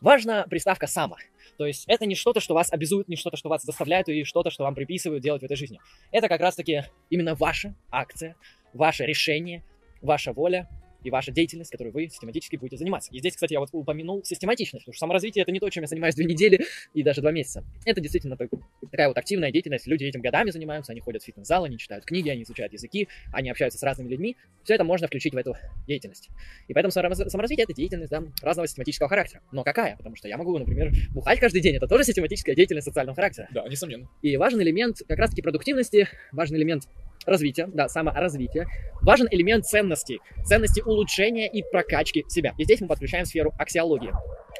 важна 0.00 0.44
приставка 0.44 0.86
«само». 0.86 1.16
То 1.58 1.66
есть 1.66 1.84
это 1.88 2.06
не 2.06 2.14
что-то, 2.14 2.38
что 2.38 2.54
вас 2.54 2.72
обязует, 2.72 3.08
не 3.08 3.16
что-то, 3.16 3.36
что 3.36 3.48
вас 3.48 3.64
заставляет, 3.64 4.08
и 4.08 4.22
что-то, 4.22 4.50
что 4.50 4.62
вам 4.62 4.76
приписывают 4.76 5.20
делать 5.20 5.42
в 5.42 5.44
этой 5.44 5.56
жизни. 5.56 5.80
Это 6.12 6.28
как 6.28 6.40
раз-таки 6.40 6.84
именно 7.10 7.34
ваша 7.34 7.74
акция, 7.90 8.36
ваше 8.72 9.06
решение, 9.06 9.64
ваша 10.02 10.32
воля, 10.32 10.68
и 11.04 11.10
ваша 11.10 11.30
деятельность, 11.30 11.70
которой 11.70 11.92
вы 11.92 12.08
систематически 12.08 12.56
будете 12.56 12.78
заниматься. 12.78 13.10
И 13.12 13.18
здесь, 13.18 13.34
кстати, 13.34 13.52
я 13.52 13.60
вот 13.60 13.68
упомянул 13.72 14.24
систематичность, 14.24 14.84
потому 14.84 14.94
что 14.94 15.00
саморазвитие 15.00 15.42
это 15.42 15.52
не 15.52 15.60
то, 15.60 15.68
чем 15.70 15.82
я 15.82 15.86
занимаюсь 15.86 16.14
две 16.14 16.24
недели 16.24 16.64
и 16.94 17.02
даже 17.02 17.20
два 17.20 17.30
месяца. 17.30 17.64
Это 17.84 18.00
действительно 18.00 18.36
такая 18.36 19.08
вот 19.08 19.18
активная 19.18 19.52
деятельность. 19.52 19.86
Люди 19.86 20.04
этим 20.04 20.20
годами 20.20 20.50
занимаются, 20.50 20.92
они 20.92 21.00
ходят 21.00 21.22
в 21.22 21.26
фитнес-зал, 21.26 21.64
они 21.64 21.78
читают 21.78 22.04
книги, 22.04 22.28
они 22.28 22.42
изучают 22.42 22.72
языки, 22.72 23.08
они 23.32 23.50
общаются 23.50 23.78
с 23.78 23.82
разными 23.82 24.08
людьми. 24.08 24.36
Все 24.64 24.74
это 24.74 24.84
можно 24.84 25.06
включить 25.06 25.34
в 25.34 25.36
эту 25.36 25.56
деятельность. 25.86 26.30
И 26.68 26.74
поэтому 26.74 26.90
саморазвитие 26.90 27.64
это 27.64 27.74
деятельность 27.74 28.10
да, 28.10 28.24
разного 28.42 28.66
систематического 28.66 29.08
характера. 29.08 29.42
Но 29.52 29.62
какая? 29.62 29.96
Потому 29.96 30.16
что 30.16 30.28
я 30.28 30.38
могу, 30.38 30.56
например, 30.58 30.90
бухать 31.12 31.38
каждый 31.38 31.60
день. 31.60 31.76
Это 31.76 31.86
тоже 31.86 32.04
систематическая 32.04 32.54
деятельность 32.54 32.86
социального 32.86 33.14
характера. 33.14 33.48
Да, 33.52 33.68
несомненно. 33.68 34.08
И 34.22 34.36
важный 34.36 34.64
элемент 34.64 34.98
как 35.06 35.18
раз-таки 35.18 35.42
продуктивности, 35.42 36.08
важный 36.32 36.58
элемент 36.58 36.88
развития, 37.26 37.68
да, 37.72 37.88
саморазвития, 37.88 38.66
важен 39.02 39.28
элемент 39.30 39.66
ценностей, 39.66 40.20
ценности 40.44 40.80
улучшения 40.80 41.48
и 41.50 41.62
прокачки 41.62 42.24
себя. 42.28 42.54
И 42.58 42.64
здесь 42.64 42.80
мы 42.80 42.88
подключаем 42.88 43.24
сферу 43.24 43.52
аксиологии. 43.58 44.12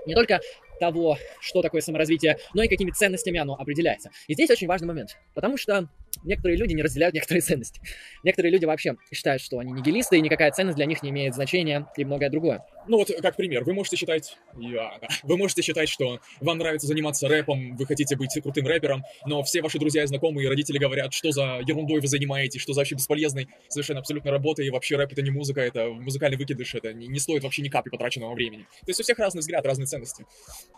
Не 0.07 0.15
только 0.15 0.41
того, 0.81 1.17
что 1.41 1.63
такое 1.63 1.81
саморазвитие, 1.81 2.37
но 2.53 2.63
и 2.63 2.69
какими 2.69 2.91
ценностями 2.91 3.39
оно 3.39 3.55
определяется. 3.55 4.11
И 4.27 4.35
здесь 4.35 4.51
очень 4.51 4.67
важный 4.67 4.89
момент, 4.89 5.17
потому 5.35 5.57
что 5.57 5.89
некоторые 6.25 6.59
люди 6.59 6.75
не 6.75 6.83
разделяют 6.83 7.15
некоторые 7.15 7.43
ценности. 7.43 7.81
Некоторые 8.23 8.53
люди 8.53 8.65
вообще 8.65 8.97
считают, 9.13 9.41
что 9.41 9.59
они 9.59 9.73
нигилисты, 9.73 10.19
и 10.19 10.21
никакая 10.21 10.51
ценность 10.51 10.77
для 10.77 10.87
них 10.87 11.03
не 11.03 11.11
имеет 11.11 11.35
значения, 11.35 11.87
и 11.97 12.05
многое 12.05 12.31
другое. 12.31 12.65
Ну 12.87 12.99
вот, 12.99 13.11
как 13.23 13.37
пример, 13.37 13.65
вы 13.65 13.75
можете 13.75 13.97
считать, 13.97 14.39
вы 14.55 15.37
можете 15.37 15.63
считать, 15.63 15.89
что 15.89 16.21
вам 16.41 16.59
нравится 16.59 16.87
заниматься 16.87 17.29
рэпом, 17.29 17.77
вы 17.77 17.87
хотите 17.87 18.17
быть 18.17 18.31
крутым 18.43 18.67
рэпером, 18.67 19.03
но 19.27 19.43
все 19.43 19.63
ваши 19.63 19.79
друзья 19.79 20.03
и 20.03 20.07
знакомые 20.07 20.47
и 20.47 20.49
родители 20.49 20.79
говорят, 20.79 21.13
что 21.13 21.31
за 21.33 21.61
ерундой 21.67 22.01
вы 22.01 22.07
занимаетесь, 22.07 22.61
что 22.61 22.73
за 22.73 22.81
вообще 22.81 22.95
бесполезной, 22.95 23.49
совершенно 23.69 24.01
абсолютно 24.01 24.31
работой, 24.31 24.67
и 24.67 24.71
вообще 24.71 24.97
рэп 24.97 25.13
это 25.13 25.23
не 25.23 25.31
музыка, 25.31 25.61
это 25.61 25.89
музыкальный 25.89 26.37
выкидыш, 26.37 26.75
это 26.75 26.93
не, 26.93 27.07
не 27.07 27.19
стоит 27.19 27.43
вообще 27.43 27.63
ни 27.63 27.69
капли 27.69 27.91
потраченного 27.91 28.35
времени. 28.35 28.65
То 28.81 28.89
есть 28.89 29.01
у 29.01 29.03
всех 29.03 29.19
разный 29.19 29.41
взгляд, 29.41 29.65
разные 29.65 29.87
ценности. 29.87 30.27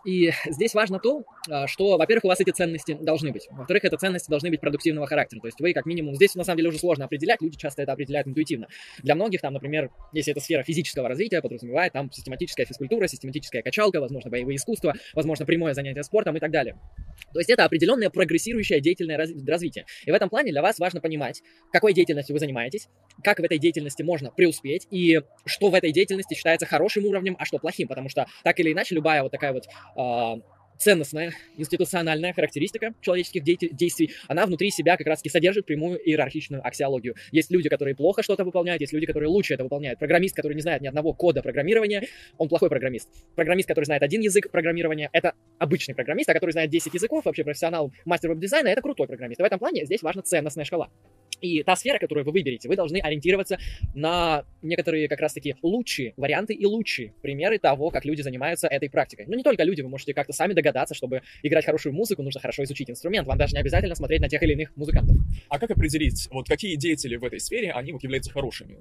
И 0.04 0.30
здесь 0.46 0.74
важно 0.74 1.00
то, 1.00 1.24
а, 1.50 1.66
что, 1.66 1.98
во-первых, 1.98 2.24
у 2.24 2.28
вас 2.28 2.40
эти 2.40 2.50
ценности 2.50 2.96
должны 3.00 3.32
быть. 3.32 3.48
Во-вторых, 3.50 3.84
это 3.84 3.96
ценности 3.96 4.30
должны 4.30 4.50
быть 4.50 4.60
продуктивного 4.60 5.06
характера. 5.06 5.40
То 5.40 5.48
есть 5.48 5.60
вы, 5.60 5.72
как 5.72 5.86
минимум, 5.86 6.14
здесь 6.14 6.34
на 6.36 6.44
самом 6.44 6.58
деле 6.58 6.68
уже 6.68 6.78
сложно 6.78 7.06
определять, 7.06 7.42
люди 7.42 7.56
часто 7.56 7.82
это 7.82 7.92
определяют 7.92 8.28
интуитивно. 8.28 8.68
Для 9.02 9.16
многих, 9.16 9.40
там, 9.40 9.54
например, 9.54 9.90
если 10.12 10.30
это 10.32 10.40
сфера 10.40 10.62
физического 10.62 11.08
развития, 11.08 11.42
подразумевает 11.42 11.95
там 11.96 12.12
систематическая 12.12 12.66
физкультура, 12.66 13.06
систематическая 13.06 13.62
качалка, 13.62 14.00
возможно, 14.00 14.30
боевые 14.30 14.56
искусства, 14.56 14.92
возможно, 15.14 15.46
прямое 15.46 15.72
занятие 15.72 16.02
спортом 16.02 16.36
и 16.36 16.40
так 16.40 16.50
далее. 16.50 16.76
То 17.32 17.40
есть 17.40 17.48
это 17.48 17.64
определенное 17.64 18.10
прогрессирующее 18.10 18.80
деятельное 18.82 19.16
развитие. 19.16 19.86
И 20.04 20.10
в 20.10 20.14
этом 20.14 20.28
плане 20.28 20.52
для 20.52 20.60
вас 20.60 20.78
важно 20.78 21.00
понимать, 21.00 21.42
какой 21.72 21.94
деятельностью 21.94 22.34
вы 22.34 22.40
занимаетесь, 22.40 22.88
как 23.24 23.38
в 23.40 23.42
этой 23.42 23.58
деятельности 23.58 24.02
можно 24.02 24.30
преуспеть, 24.30 24.86
и 24.90 25.22
что 25.46 25.70
в 25.70 25.74
этой 25.74 25.90
деятельности 25.90 26.34
считается 26.34 26.66
хорошим 26.66 27.06
уровнем, 27.06 27.34
а 27.38 27.46
что 27.46 27.58
плохим, 27.58 27.88
потому 27.88 28.10
что 28.10 28.26
так 28.44 28.60
или 28.60 28.74
иначе 28.74 28.94
любая 28.94 29.22
вот 29.22 29.32
такая 29.32 29.54
вот 29.54 29.64
э, 29.64 30.40
ценностная 30.78 31.32
институциональная 31.56 32.32
характеристика 32.32 32.94
человеческих 33.00 33.42
действий, 33.42 34.12
она 34.28 34.46
внутри 34.46 34.70
себя 34.70 34.96
как 34.96 35.06
раз-таки 35.06 35.30
содержит 35.30 35.66
прямую 35.66 35.98
иерархичную 35.98 36.66
аксиологию. 36.66 37.14
Есть 37.32 37.50
люди, 37.50 37.68
которые 37.68 37.94
плохо 37.94 38.22
что-то 38.22 38.44
выполняют, 38.44 38.80
есть 38.80 38.92
люди, 38.92 39.06
которые 39.06 39.28
лучше 39.28 39.54
это 39.54 39.64
выполняют. 39.64 39.98
Программист, 39.98 40.36
который 40.36 40.54
не 40.54 40.62
знает 40.62 40.82
ни 40.82 40.86
одного 40.86 41.12
кода 41.12 41.42
программирования, 41.42 42.08
он 42.38 42.48
плохой 42.48 42.68
программист. 42.68 43.08
Программист, 43.34 43.68
который 43.68 43.84
знает 43.84 44.02
один 44.02 44.20
язык 44.20 44.50
программирования, 44.50 45.10
это 45.12 45.34
обычный 45.58 45.94
программист, 45.94 46.28
а 46.30 46.34
который 46.34 46.52
знает 46.52 46.70
10 46.70 46.94
языков, 46.94 47.24
вообще 47.24 47.44
профессионал, 47.44 47.92
мастер 48.04 48.30
веб-дизайна, 48.30 48.68
это 48.68 48.82
крутой 48.82 49.06
программист. 49.06 49.40
И 49.40 49.42
в 49.42 49.46
этом 49.46 49.58
плане 49.58 49.84
здесь 49.84 50.02
важна 50.02 50.22
ценностная 50.22 50.64
шкала. 50.64 50.90
И 51.40 51.62
та 51.62 51.76
сфера, 51.76 51.98
которую 51.98 52.24
вы 52.24 52.32
выберете, 52.32 52.68
вы 52.68 52.76
должны 52.76 52.98
ориентироваться 52.98 53.58
на 53.94 54.44
некоторые 54.62 55.08
как 55.08 55.20
раз-таки 55.20 55.56
лучшие 55.62 56.14
варианты 56.16 56.54
и 56.54 56.64
лучшие 56.66 57.12
примеры 57.22 57.58
того, 57.58 57.90
как 57.90 58.04
люди 58.04 58.22
занимаются 58.22 58.68
этой 58.68 58.88
практикой. 58.88 59.26
Ну, 59.28 59.36
не 59.36 59.42
только 59.42 59.62
люди, 59.62 59.82
вы 59.82 59.88
можете 59.88 60.14
как-то 60.14 60.32
сами 60.32 60.54
догадаться, 60.54 60.94
чтобы 60.94 61.22
играть 61.42 61.64
хорошую 61.64 61.94
музыку, 61.94 62.22
нужно 62.22 62.40
хорошо 62.40 62.64
изучить 62.64 62.90
инструмент. 62.90 63.26
Вам 63.26 63.38
даже 63.38 63.54
не 63.54 63.60
обязательно 63.60 63.94
смотреть 63.94 64.20
на 64.20 64.28
тех 64.28 64.42
или 64.42 64.52
иных 64.52 64.76
музыкантов. 64.76 65.16
А 65.48 65.58
как 65.58 65.70
определить, 65.70 66.28
вот 66.30 66.48
какие 66.48 66.76
деятели 66.76 67.16
в 67.16 67.24
этой 67.24 67.40
сфере, 67.40 67.72
они 67.72 67.92
вот 67.92 68.02
являются 68.02 68.32
хорошими? 68.32 68.78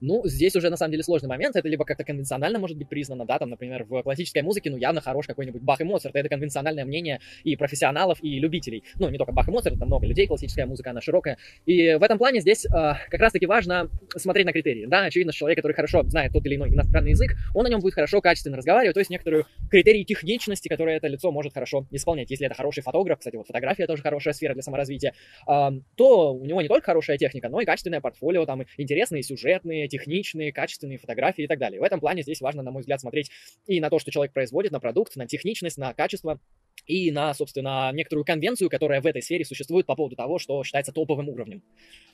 Ну, 0.00 0.22
здесь 0.26 0.54
уже 0.56 0.70
на 0.70 0.76
самом 0.76 0.92
деле 0.92 1.02
сложный 1.02 1.28
момент. 1.28 1.56
Это 1.56 1.68
либо 1.68 1.84
как-то 1.84 2.04
конвенционально 2.04 2.58
может 2.58 2.76
быть 2.76 2.88
признано, 2.88 3.24
да, 3.24 3.38
там, 3.38 3.50
например, 3.50 3.84
в 3.84 4.02
классической 4.02 4.42
музыке, 4.42 4.70
ну, 4.70 4.76
явно 4.76 5.00
хорош 5.00 5.26
какой-нибудь 5.26 5.62
Бах 5.62 5.80
и 5.80 5.84
Моцарт. 5.84 6.14
Это 6.14 6.28
конвенциональное 6.28 6.84
мнение 6.84 7.20
и 7.44 7.56
профессионалов, 7.56 8.18
и 8.22 8.38
любителей. 8.38 8.84
Ну, 8.98 9.08
не 9.08 9.18
только 9.18 9.32
Бах 9.32 9.48
и 9.48 9.50
Моцарт, 9.50 9.78
там 9.78 9.88
много 9.88 10.06
людей, 10.06 10.26
классическая 10.26 10.66
музыка, 10.66 10.90
она 10.90 11.00
широкая. 11.00 11.38
И 11.64 11.94
в 11.94 12.02
этом 12.02 12.18
плане 12.18 12.40
здесь 12.40 12.66
э, 12.66 12.68
как 12.70 13.20
раз-таки 13.20 13.46
важно 13.46 13.90
смотреть 14.16 14.46
на 14.46 14.52
критерии. 14.52 14.86
Да, 14.86 15.04
очевидно, 15.04 15.32
человек, 15.32 15.58
который 15.58 15.72
хорошо 15.72 16.02
знает 16.04 16.32
тот 16.32 16.44
или 16.46 16.56
иной 16.56 16.70
иностранный 16.70 17.10
язык, 17.10 17.32
он 17.54 17.64
на 17.64 17.68
нем 17.68 17.80
будет 17.80 17.94
хорошо, 17.94 18.20
качественно 18.20 18.56
разговаривать, 18.56 18.94
то 18.94 19.00
есть 19.00 19.10
некоторые 19.10 19.44
критерии 19.70 20.04
техничности, 20.04 20.68
которые 20.68 20.96
это 20.96 21.06
лицо 21.08 21.30
может 21.32 21.54
хорошо 21.54 21.86
исполнять. 21.90 22.30
Если 22.30 22.46
это 22.46 22.54
хороший 22.54 22.82
фотограф, 22.82 23.18
кстати, 23.18 23.36
вот 23.36 23.46
фотография 23.46 23.86
тоже 23.86 24.02
хорошая 24.02 24.34
сфера 24.34 24.54
для 24.54 24.62
саморазвития, 24.62 25.12
э, 25.48 25.70
то 25.96 26.34
у 26.34 26.44
него 26.44 26.62
не 26.62 26.68
только 26.68 26.84
хорошая 26.86 27.18
техника, 27.18 27.48
но 27.48 27.60
и 27.60 27.64
качественное 27.64 28.00
портфолио, 28.00 28.46
там 28.46 28.64
интересные 28.76 29.22
сюжетные, 29.22 29.85
техничные, 29.88 30.52
качественные 30.52 30.98
фотографии 30.98 31.44
и 31.44 31.46
так 31.46 31.58
далее. 31.58 31.80
В 31.80 31.84
этом 31.84 32.00
плане 32.00 32.22
здесь 32.22 32.40
важно, 32.40 32.62
на 32.62 32.70
мой 32.70 32.80
взгляд, 32.80 33.00
смотреть 33.00 33.30
и 33.66 33.80
на 33.80 33.90
то, 33.90 33.98
что 33.98 34.10
человек 34.10 34.32
производит, 34.32 34.72
на 34.72 34.80
продукт, 34.80 35.16
на 35.16 35.26
техничность, 35.26 35.78
на 35.78 35.94
качество, 35.94 36.40
и 36.86 37.10
на, 37.10 37.34
собственно, 37.34 37.90
некоторую 37.92 38.24
конвенцию, 38.24 38.70
которая 38.70 39.00
в 39.00 39.06
этой 39.06 39.22
сфере 39.22 39.44
существует 39.44 39.86
по 39.86 39.96
поводу 39.96 40.14
того, 40.14 40.38
что 40.38 40.62
считается 40.62 40.92
топовым 40.92 41.28
уровнем. 41.28 41.62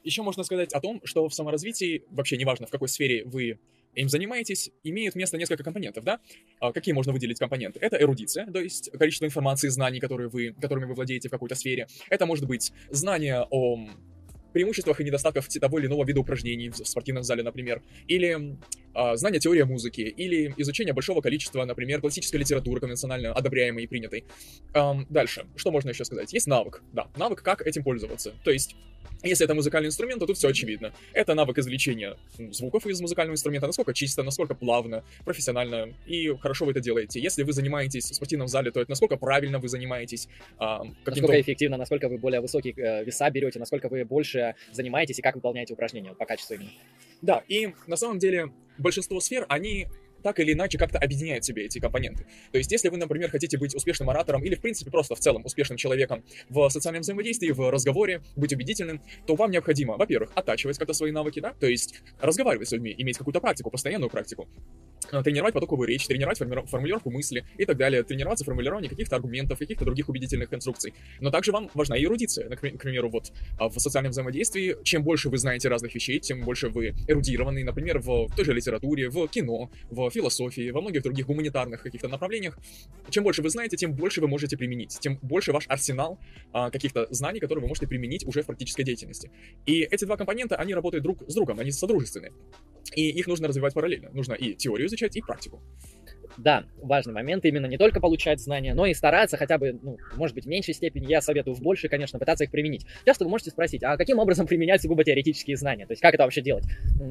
Еще 0.03 0.23
можно 0.23 0.45
сказать 0.45 0.73
о 0.73 0.81
том, 0.81 1.01
что 1.05 1.29
в 1.29 1.35
саморазвитии, 1.35 2.05
вообще 2.11 2.37
неважно, 2.37 2.67
в 2.67 2.71
какой 2.71 2.89
сфере 2.89 3.25
вы 3.25 3.59
им 3.95 4.09
занимаетесь, 4.09 4.71
имеет 4.83 5.15
место 5.15 5.37
несколько 5.37 5.63
компонентов, 5.63 6.05
да? 6.05 6.21
А 6.61 6.73
какие 6.73 6.95
можно 6.95 7.13
выделить 7.13 7.39
компоненты? 7.39 7.79
Это 7.81 8.01
эрудиция, 8.01 8.47
то 8.47 8.61
есть 8.61 8.91
количество 8.93 9.27
информации, 9.27 9.69
знаний, 9.69 10.01
которые 10.01 10.31
вы, 10.31 10.55
которыми 10.59 10.87
вы 10.87 10.95
владеете 10.95 11.29
в 11.29 11.31
какой-то 11.31 11.55
сфере. 11.55 11.87
Это 12.09 12.25
может 12.25 12.47
быть 12.47 12.73
знание 12.89 13.47
о 13.51 13.79
преимуществах 14.53 15.01
и 15.01 15.05
недостатках 15.05 15.45
того 15.61 15.79
или 15.79 15.87
иного 15.87 16.05
вида 16.05 16.21
упражнений 16.21 16.71
в 16.71 16.77
спортивном 16.77 17.25
зале, 17.25 17.43
например, 17.43 17.83
или 18.07 18.57
знание 19.15 19.41
теории 19.41 19.63
музыки, 19.63 20.01
или 20.01 20.55
изучение 20.57 20.95
большого 20.95 21.21
количества, 21.21 21.65
например, 21.65 22.01
классической 22.01 22.37
литературы, 22.37 22.81
конвенционально 22.81 23.33
одобряемой 23.33 23.85
и 23.85 23.87
принятой. 23.87 24.25
Дальше, 25.09 25.47
что 25.57 25.71
можно 25.71 25.91
еще 25.91 26.05
сказать? 26.05 26.33
Есть 26.33 26.47
навык, 26.47 26.83
да, 26.93 27.09
навык, 27.17 27.43
как 27.43 27.67
этим 27.67 27.83
пользоваться. 27.83 28.35
То 28.45 28.51
есть 28.51 28.77
если 29.23 29.45
это 29.45 29.55
музыкальный 29.55 29.89
инструмент, 29.89 30.21
то 30.21 30.27
тут 30.27 30.37
все 30.37 30.49
очевидно. 30.49 30.93
Это 31.13 31.35
навык 31.35 31.59
извлечения 31.59 32.17
звуков 32.51 32.87
из 32.87 33.01
музыкального 33.01 33.35
инструмента, 33.35 33.67
насколько 33.67 33.95
чисто, 33.95 34.23
насколько 34.23 34.55
плавно, 34.55 35.05
профессионально, 35.25 35.95
и 36.07 36.35
хорошо 36.41 36.65
вы 36.65 36.73
это 36.73 36.81
делаете. 36.81 37.21
Если 37.21 37.45
вы 37.45 37.53
занимаетесь 37.53 38.11
в 38.11 38.15
спортивном 38.15 38.49
зале, 38.49 38.73
то 38.73 38.81
это 38.81 38.91
насколько 38.91 39.17
правильно 39.17 39.61
вы 39.61 39.69
занимаетесь. 39.69 40.29
А, 40.59 40.83
насколько 41.07 41.41
эффективно, 41.41 41.77
насколько 41.77 42.09
вы 42.09 42.19
более 42.19 42.41
высокие 42.41 42.75
э, 42.77 43.05
веса 43.05 43.31
берете, 43.31 43.59
насколько 43.61 43.89
вы 43.89 44.05
больше 44.05 44.57
занимаетесь 44.73 45.19
и 45.21 45.23
как 45.23 45.37
выполняете 45.37 45.75
упражнения 45.75 46.15
по 46.15 46.27
качеству 46.27 46.55
именно. 46.55 46.71
Да, 47.23 47.43
и 47.49 47.73
на 47.87 47.97
самом 47.97 48.19
деле 48.19 48.53
большинство 48.79 49.21
сфер, 49.21 49.47
они 49.49 49.87
так 50.23 50.39
или 50.39 50.53
иначе 50.53 50.79
как-то 50.79 50.99
объединяют 50.99 51.45
себе 51.45 51.65
эти 51.65 51.79
компоненты. 51.79 52.27
То 52.53 52.59
есть, 52.59 52.71
если 52.71 52.89
вы, 52.89 52.97
например, 52.97 53.31
хотите 53.31 53.59
быть 53.59 53.75
успешным 53.75 54.11
оратором 54.11 54.45
или, 54.45 54.55
в 54.55 54.61
принципе, 54.61 54.91
просто 54.91 55.15
в 55.15 55.21
целом 55.21 55.45
успешным 55.45 55.77
человеком 55.77 56.25
в 56.49 56.69
социальном 56.69 57.03
взаимодействии, 57.03 57.51
в 57.51 57.71
разговоре, 57.71 58.23
быть 58.37 58.53
убедительным, 58.53 59.03
то 59.27 59.35
вам 59.35 59.51
необходимо, 59.51 59.97
во-первых, 59.97 60.31
оттачивать 60.35 60.79
как-то 60.79 60.95
свои 60.95 61.11
навыки, 61.11 61.41
да, 61.41 61.55
то 61.59 61.67
есть 61.67 62.03
разговаривать 62.21 62.69
с 62.69 62.73
людьми, 62.73 62.95
иметь 62.99 63.19
какую-то 63.19 63.41
практику, 63.41 63.71
постоянную 63.71 64.11
практику, 64.11 64.49
тренировать 65.03 65.55
потоковую 65.55 65.89
речь, 65.89 66.07
тренировать 66.07 66.39
формулировку 66.39 67.11
мысли 67.11 67.45
и 67.59 67.65
так 67.65 67.77
далее, 67.77 68.03
тренироваться 68.03 68.45
в 68.45 68.47
формулировании 68.47 68.89
каких-то 68.89 69.17
аргументов, 69.17 69.59
каких-то 69.59 69.85
других 69.85 70.09
убедительных 70.09 70.49
конструкций. 70.49 70.95
Но 71.21 71.31
также 71.31 71.53
вам 71.53 71.71
важна 71.75 71.97
и 71.97 72.05
эрудиция. 72.05 72.49
К 72.49 72.61
примеру, 72.61 73.11
вот 73.11 73.33
а, 73.59 73.69
в 73.69 73.79
социальном 73.79 74.11
взаимодействии, 74.11 74.77
чем 74.83 75.03
больше 75.03 75.29
вы 75.29 75.39
знаете 75.39 75.69
разных 75.69 75.95
вещей, 75.95 76.19
тем 76.21 76.43
больше 76.43 76.69
вы 76.69 76.95
эрудированы, 77.09 77.65
например, 77.65 77.99
в 77.99 78.29
той 78.35 78.45
же 78.45 78.53
литературе, 78.53 79.09
в 79.09 79.29
кино, 79.29 79.71
в 79.91 80.11
философии, 80.11 80.71
во 80.71 80.81
многих 80.81 81.03
других 81.03 81.27
гуманитарных 81.27 81.83
каких-то 81.83 82.09
направлениях. 82.09 82.59
Чем 83.11 83.25
больше 83.25 83.43
вы 83.43 83.51
знаете, 83.51 83.77
тем 83.77 83.93
больше 83.95 84.21
вы 84.21 84.29
можете 84.29 84.57
применить, 84.57 84.99
тем 85.01 85.19
больше 85.23 85.53
ваш 85.53 85.67
арсенал 85.69 86.19
а, 86.53 86.71
каких-то 86.71 87.07
знаний, 87.11 87.41
которые 87.41 87.63
вы 87.63 87.69
можете 87.69 87.87
применить 87.87 88.27
уже 88.27 88.43
в 88.43 88.47
практической 88.47 88.83
деятельности. 88.85 89.31
И 89.67 89.81
эти 89.83 90.05
два 90.05 90.17
компонента, 90.17 90.57
они 90.57 90.75
работают 90.75 91.03
друг 91.03 91.23
с 91.29 91.35
другом, 91.35 91.59
они 91.61 91.71
содружественны. 91.71 92.31
И 92.95 93.09
их 93.09 93.27
нужно 93.27 93.49
развивать 93.49 93.75
параллельно. 93.75 94.11
Нужно 94.13 94.35
и 94.35 94.55
теорию 94.55 94.89
изучать, 94.89 95.17
и 95.17 95.21
практику 95.21 95.63
да, 96.37 96.65
важный 96.81 97.13
момент, 97.13 97.45
именно 97.45 97.67
не 97.67 97.79
только 97.79 98.01
получать 98.01 98.41
знания, 98.41 98.75
но 98.75 98.87
и 98.87 98.95
стараться 98.95 99.37
хотя 99.37 99.59
бы, 99.59 99.79
ну, 99.83 99.99
может 100.17 100.35
быть, 100.35 100.45
в 100.45 100.49
меньшей 100.49 100.75
степени, 100.75 101.07
я 101.07 101.21
советую 101.21 101.55
в 101.55 101.63
большей, 101.63 101.91
конечно, 101.91 102.19
пытаться 102.19 102.45
их 102.45 102.51
применить. 102.51 102.87
Часто 103.05 103.25
вы 103.25 103.31
можете 103.31 103.51
спросить, 103.51 103.83
а 103.83 103.97
каким 103.97 104.19
образом 104.19 104.47
применять 104.53 104.83
сугубо 104.83 105.05
теоретические 105.05 105.57
знания? 105.57 105.87
То 105.87 105.93
есть 105.93 106.03
как 106.03 106.15
это 106.15 106.25
вообще 106.25 106.43
делать? 106.43 106.65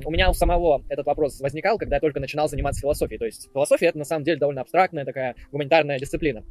У 0.05 0.11
меня 0.11 0.29
у 0.29 0.33
самого 0.33 0.83
этот 0.89 1.05
вопрос 1.05 1.39
возникал, 1.39 1.77
когда 1.77 1.97
я 1.97 1.99
только 1.99 2.19
начинал 2.19 2.49
заниматься 2.49 2.81
философией. 2.81 3.19
То 3.19 3.25
есть 3.25 3.49
философия 3.53 3.87
это 3.87 3.97
на 3.97 4.05
самом 4.05 4.23
деле 4.23 4.37
довольно 4.37 4.61
абстрактная 4.61 5.05
такая 5.05 5.35
гуманитарная 5.51 5.99
дисциплина. 5.99 6.43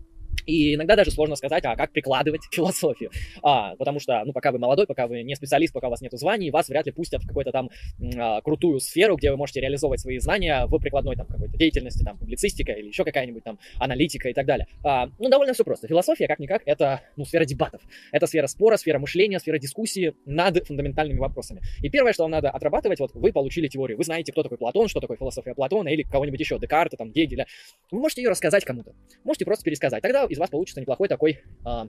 И 0.47 0.75
иногда 0.75 0.97
даже 0.97 1.11
сложно 1.11 1.37
сказать, 1.37 1.65
а 1.65 1.77
как 1.77 1.93
прикладывать 1.93 2.43
философию. 2.51 3.11
А, 3.43 3.77
потому 3.77 4.01
что, 4.01 4.23
ну, 4.25 4.33
пока 4.33 4.53
вы 4.53 4.59
молодой, 4.59 4.87
пока 4.87 5.07
вы 5.07 5.23
не 5.23 5.35
специалист, 5.35 5.73
пока 5.73 5.89
у 5.89 5.91
вас 5.91 6.01
нет 6.01 6.13
званий, 6.13 6.51
вас 6.51 6.69
вряд 6.69 6.87
ли 6.87 6.93
пустят 6.93 7.23
в 7.23 7.27
какую-то 7.27 7.53
там 7.53 7.71
а, 8.17 8.41
крутую 8.41 8.81
сферу, 8.81 9.17
где 9.17 9.31
вы 9.31 9.37
можете 9.37 9.61
реализовывать 9.61 10.01
свои 10.01 10.19
знания 10.19 10.67
в 10.67 10.79
прикладной 10.79 11.17
там 11.17 11.27
какой-то 11.27 11.57
деятельности, 11.57 12.05
там, 12.05 12.19
публицистика 12.19 12.73
или 12.73 12.89
еще 12.89 13.05
какая-нибудь 13.05 13.45
там 13.45 13.59
аналитика 13.79 14.29
и 14.29 14.35
так 14.35 14.47
далее. 14.47 14.67
А, 14.85 15.09
ну, 15.19 15.29
довольно 15.29 15.53
все 15.53 15.65
просто. 15.65 15.89
Философия, 15.89 16.27
как-никак, 16.27 16.63
это, 16.67 17.03
ну, 17.17 17.25
сфера 17.25 17.45
дебатов. 17.45 17.83
Это 18.13 18.27
сфера 18.27 18.47
спора, 18.47 18.77
сфера 18.77 18.99
мышления, 18.99 19.39
сфера 19.39 19.59
дискуссии 19.59 20.15
над 20.25 20.67
фундаментальными 20.67 21.19
вопросами. 21.19 21.61
И 21.83 21.89
первое, 21.91 22.13
что 22.13 22.25
вам 22.25 22.33
надо 22.33 22.51
отрабатывать, 22.51 23.01
вот 23.01 23.13
вы 23.15 23.33
получили 23.33 23.69
теорию, 23.69 23.99
вы 23.99 24.05
знаете, 24.05 24.33
кто 24.33 24.43
такой 24.43 24.59
Платон, 24.59 24.89
что 24.89 25.01
такое 25.01 25.17
философия 25.17 25.55
Платона 25.55 25.89
или 25.89 26.03
кого-нибудь 26.03 26.41
еще, 26.41 26.59
Декарта, 26.59 26.97
там, 26.97 27.11
Гегеля. 27.13 27.47
Вы 27.91 28.01
можете 28.01 28.23
ее 28.23 28.31
рассказать 28.31 28.65
кому-то. 28.65 28.93
Можете 29.25 29.45
просто 29.45 29.65
пересказать. 29.65 30.03
Тогда 30.03 30.27
из 30.31 30.39
вас 30.39 30.51
получится 30.51 30.81
неплохой 30.81 31.09
такой 31.09 31.41
а, 31.65 31.89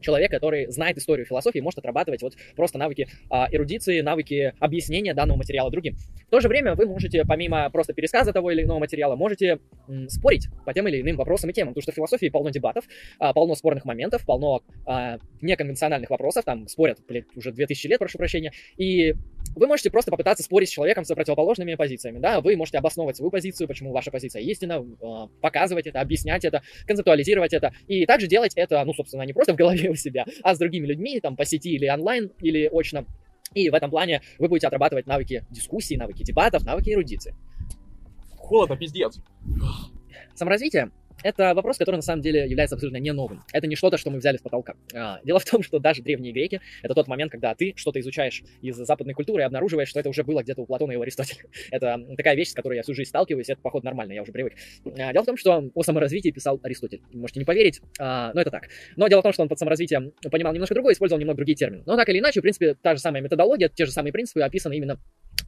человек, 0.00 0.30
который 0.30 0.70
знает 0.70 0.98
историю 0.98 1.26
философии, 1.26 1.58
может 1.58 1.78
отрабатывать 1.78 2.22
вот 2.22 2.34
просто 2.56 2.78
навыки 2.78 3.08
а, 3.30 3.48
эрудиции, 3.50 4.00
навыки 4.00 4.54
объяснения 4.58 5.14
данного 5.14 5.38
материала 5.38 5.70
другим. 5.70 5.96
В 6.26 6.30
то 6.30 6.40
же 6.40 6.48
время 6.48 6.74
вы 6.74 6.86
можете, 6.86 7.24
помимо 7.24 7.68
просто 7.70 7.94
пересказа 7.94 8.32
того 8.32 8.50
или 8.50 8.62
иного 8.62 8.78
материала, 8.78 9.16
можете 9.16 9.58
м, 9.88 10.08
спорить 10.08 10.48
по 10.64 10.72
тем 10.72 10.86
или 10.88 11.00
иным 11.00 11.16
вопросам 11.16 11.50
и 11.50 11.52
темам, 11.52 11.72
потому 11.74 11.82
что 11.82 11.92
в 11.92 11.94
философии 11.94 12.28
полно 12.28 12.50
дебатов, 12.50 12.84
а, 13.18 13.32
полно 13.32 13.54
спорных 13.54 13.84
моментов, 13.84 14.24
полно 14.24 14.62
а, 14.86 15.18
неконвенциональных 15.40 16.10
вопросов, 16.10 16.44
там 16.44 16.68
спорят, 16.68 16.98
блядь, 17.08 17.24
уже 17.34 17.52
2000 17.52 17.86
лет, 17.88 17.98
прошу 17.98 18.18
прощения, 18.18 18.52
и 18.76 19.14
вы 19.58 19.66
можете 19.66 19.90
просто 19.90 20.10
попытаться 20.10 20.42
спорить 20.42 20.68
с 20.68 20.72
человеком 20.72 21.04
с 21.04 21.14
противоположными 21.14 21.74
позициями, 21.74 22.18
да, 22.18 22.40
вы 22.40 22.56
можете 22.56 22.78
обосновывать 22.78 23.16
свою 23.16 23.30
позицию, 23.30 23.68
почему 23.68 23.92
ваша 23.92 24.10
позиция 24.10 24.42
истина, 24.42 24.84
а, 25.02 25.28
показывать 25.40 25.86
это, 25.86 26.00
объяснять 26.00 26.44
это, 26.44 26.62
концептуализировать 26.86 27.52
это, 27.52 27.72
и 27.86 28.06
также 28.06 28.26
делать 28.26 28.52
это, 28.56 28.84
ну, 28.84 28.94
собственно, 28.94 29.22
не 29.22 29.32
просто 29.32 29.52
в 29.52 29.56
голове 29.56 29.90
у 29.90 29.94
себя, 29.94 30.24
а 30.42 30.54
с 30.54 30.58
другими 30.58 30.86
людьми, 30.86 31.20
там, 31.20 31.36
по 31.36 31.44
сети 31.44 31.70
или 31.70 31.88
онлайн, 31.88 32.30
или 32.40 32.68
очно, 32.72 33.06
и 33.54 33.70
в 33.70 33.74
этом 33.74 33.90
плане 33.90 34.22
вы 34.38 34.48
будете 34.48 34.66
отрабатывать 34.66 35.06
навыки 35.06 35.44
дискуссии, 35.50 35.94
навыки 35.94 36.22
дебатов, 36.22 36.64
навыки 36.64 36.90
эрудиции. 36.90 37.34
Холодно, 38.36 38.76
пиздец. 38.76 39.18
Саморазвитие 40.34 40.90
это 41.22 41.54
вопрос, 41.54 41.78
который 41.78 41.96
на 41.96 42.02
самом 42.02 42.22
деле 42.22 42.46
является 42.46 42.76
абсолютно 42.76 42.98
не 42.98 43.12
новым. 43.12 43.42
Это 43.52 43.66
не 43.66 43.76
что-то, 43.76 43.98
что 43.98 44.10
мы 44.10 44.18
взяли 44.18 44.36
с 44.36 44.40
потолка. 44.40 44.74
А, 44.94 45.20
дело 45.24 45.38
в 45.38 45.44
том, 45.44 45.62
что 45.62 45.78
даже 45.78 46.02
древние 46.02 46.32
греки— 46.32 46.60
это 46.82 46.94
тот 46.94 47.08
момент, 47.08 47.32
когда 47.32 47.54
ты 47.54 47.74
что-то 47.76 48.00
изучаешь 48.00 48.42
из 48.62 48.76
западной 48.76 49.14
культуры 49.14 49.42
и 49.42 49.44
обнаруживаешь, 49.44 49.88
что 49.88 50.00
это 50.00 50.08
уже 50.08 50.22
было 50.24 50.42
где-то 50.42 50.62
у 50.62 50.66
Платона 50.66 50.92
и 50.92 50.96
у 50.96 51.02
Аристотеля. 51.02 51.42
Это 51.70 51.98
такая 52.16 52.34
вещь, 52.34 52.50
с 52.50 52.54
которой 52.54 52.76
я 52.76 52.82
всю 52.82 52.94
жизнь 52.94 53.08
сталкиваюсь, 53.08 53.48
это, 53.48 53.60
походу, 53.60 53.84
нормально, 53.84 54.12
я 54.12 54.22
уже 54.22 54.32
привык. 54.32 54.54
А, 54.84 55.12
дело 55.12 55.22
в 55.22 55.26
том, 55.26 55.36
что 55.36 55.70
о 55.74 55.82
саморазвитии 55.82 56.30
писал 56.30 56.60
Аристотель. 56.62 57.00
Можете 57.12 57.40
не 57.40 57.44
поверить, 57.44 57.80
а, 57.98 58.32
но 58.34 58.40
это 58.40 58.50
так. 58.50 58.68
Но 58.96 59.08
дело 59.08 59.20
в 59.20 59.22
том, 59.22 59.32
что 59.32 59.42
он 59.42 59.48
под 59.48 59.58
саморазвитием 59.58 60.12
понимал 60.30 60.52
немножко 60.52 60.74
другое, 60.74 60.94
использовал 60.94 61.20
немного 61.20 61.36
другие 61.36 61.56
термины. 61.56 61.82
Но 61.86 61.96
так 61.96 62.08
или 62.08 62.18
иначе, 62.18 62.40
в 62.40 62.42
принципе, 62.42 62.74
та 62.74 62.94
же 62.94 63.00
самая 63.00 63.22
методология, 63.22 63.68
те 63.68 63.86
же 63.86 63.92
самые 63.92 64.12
принципы 64.12 64.40
описаны 64.40 64.76
именно 64.76 64.98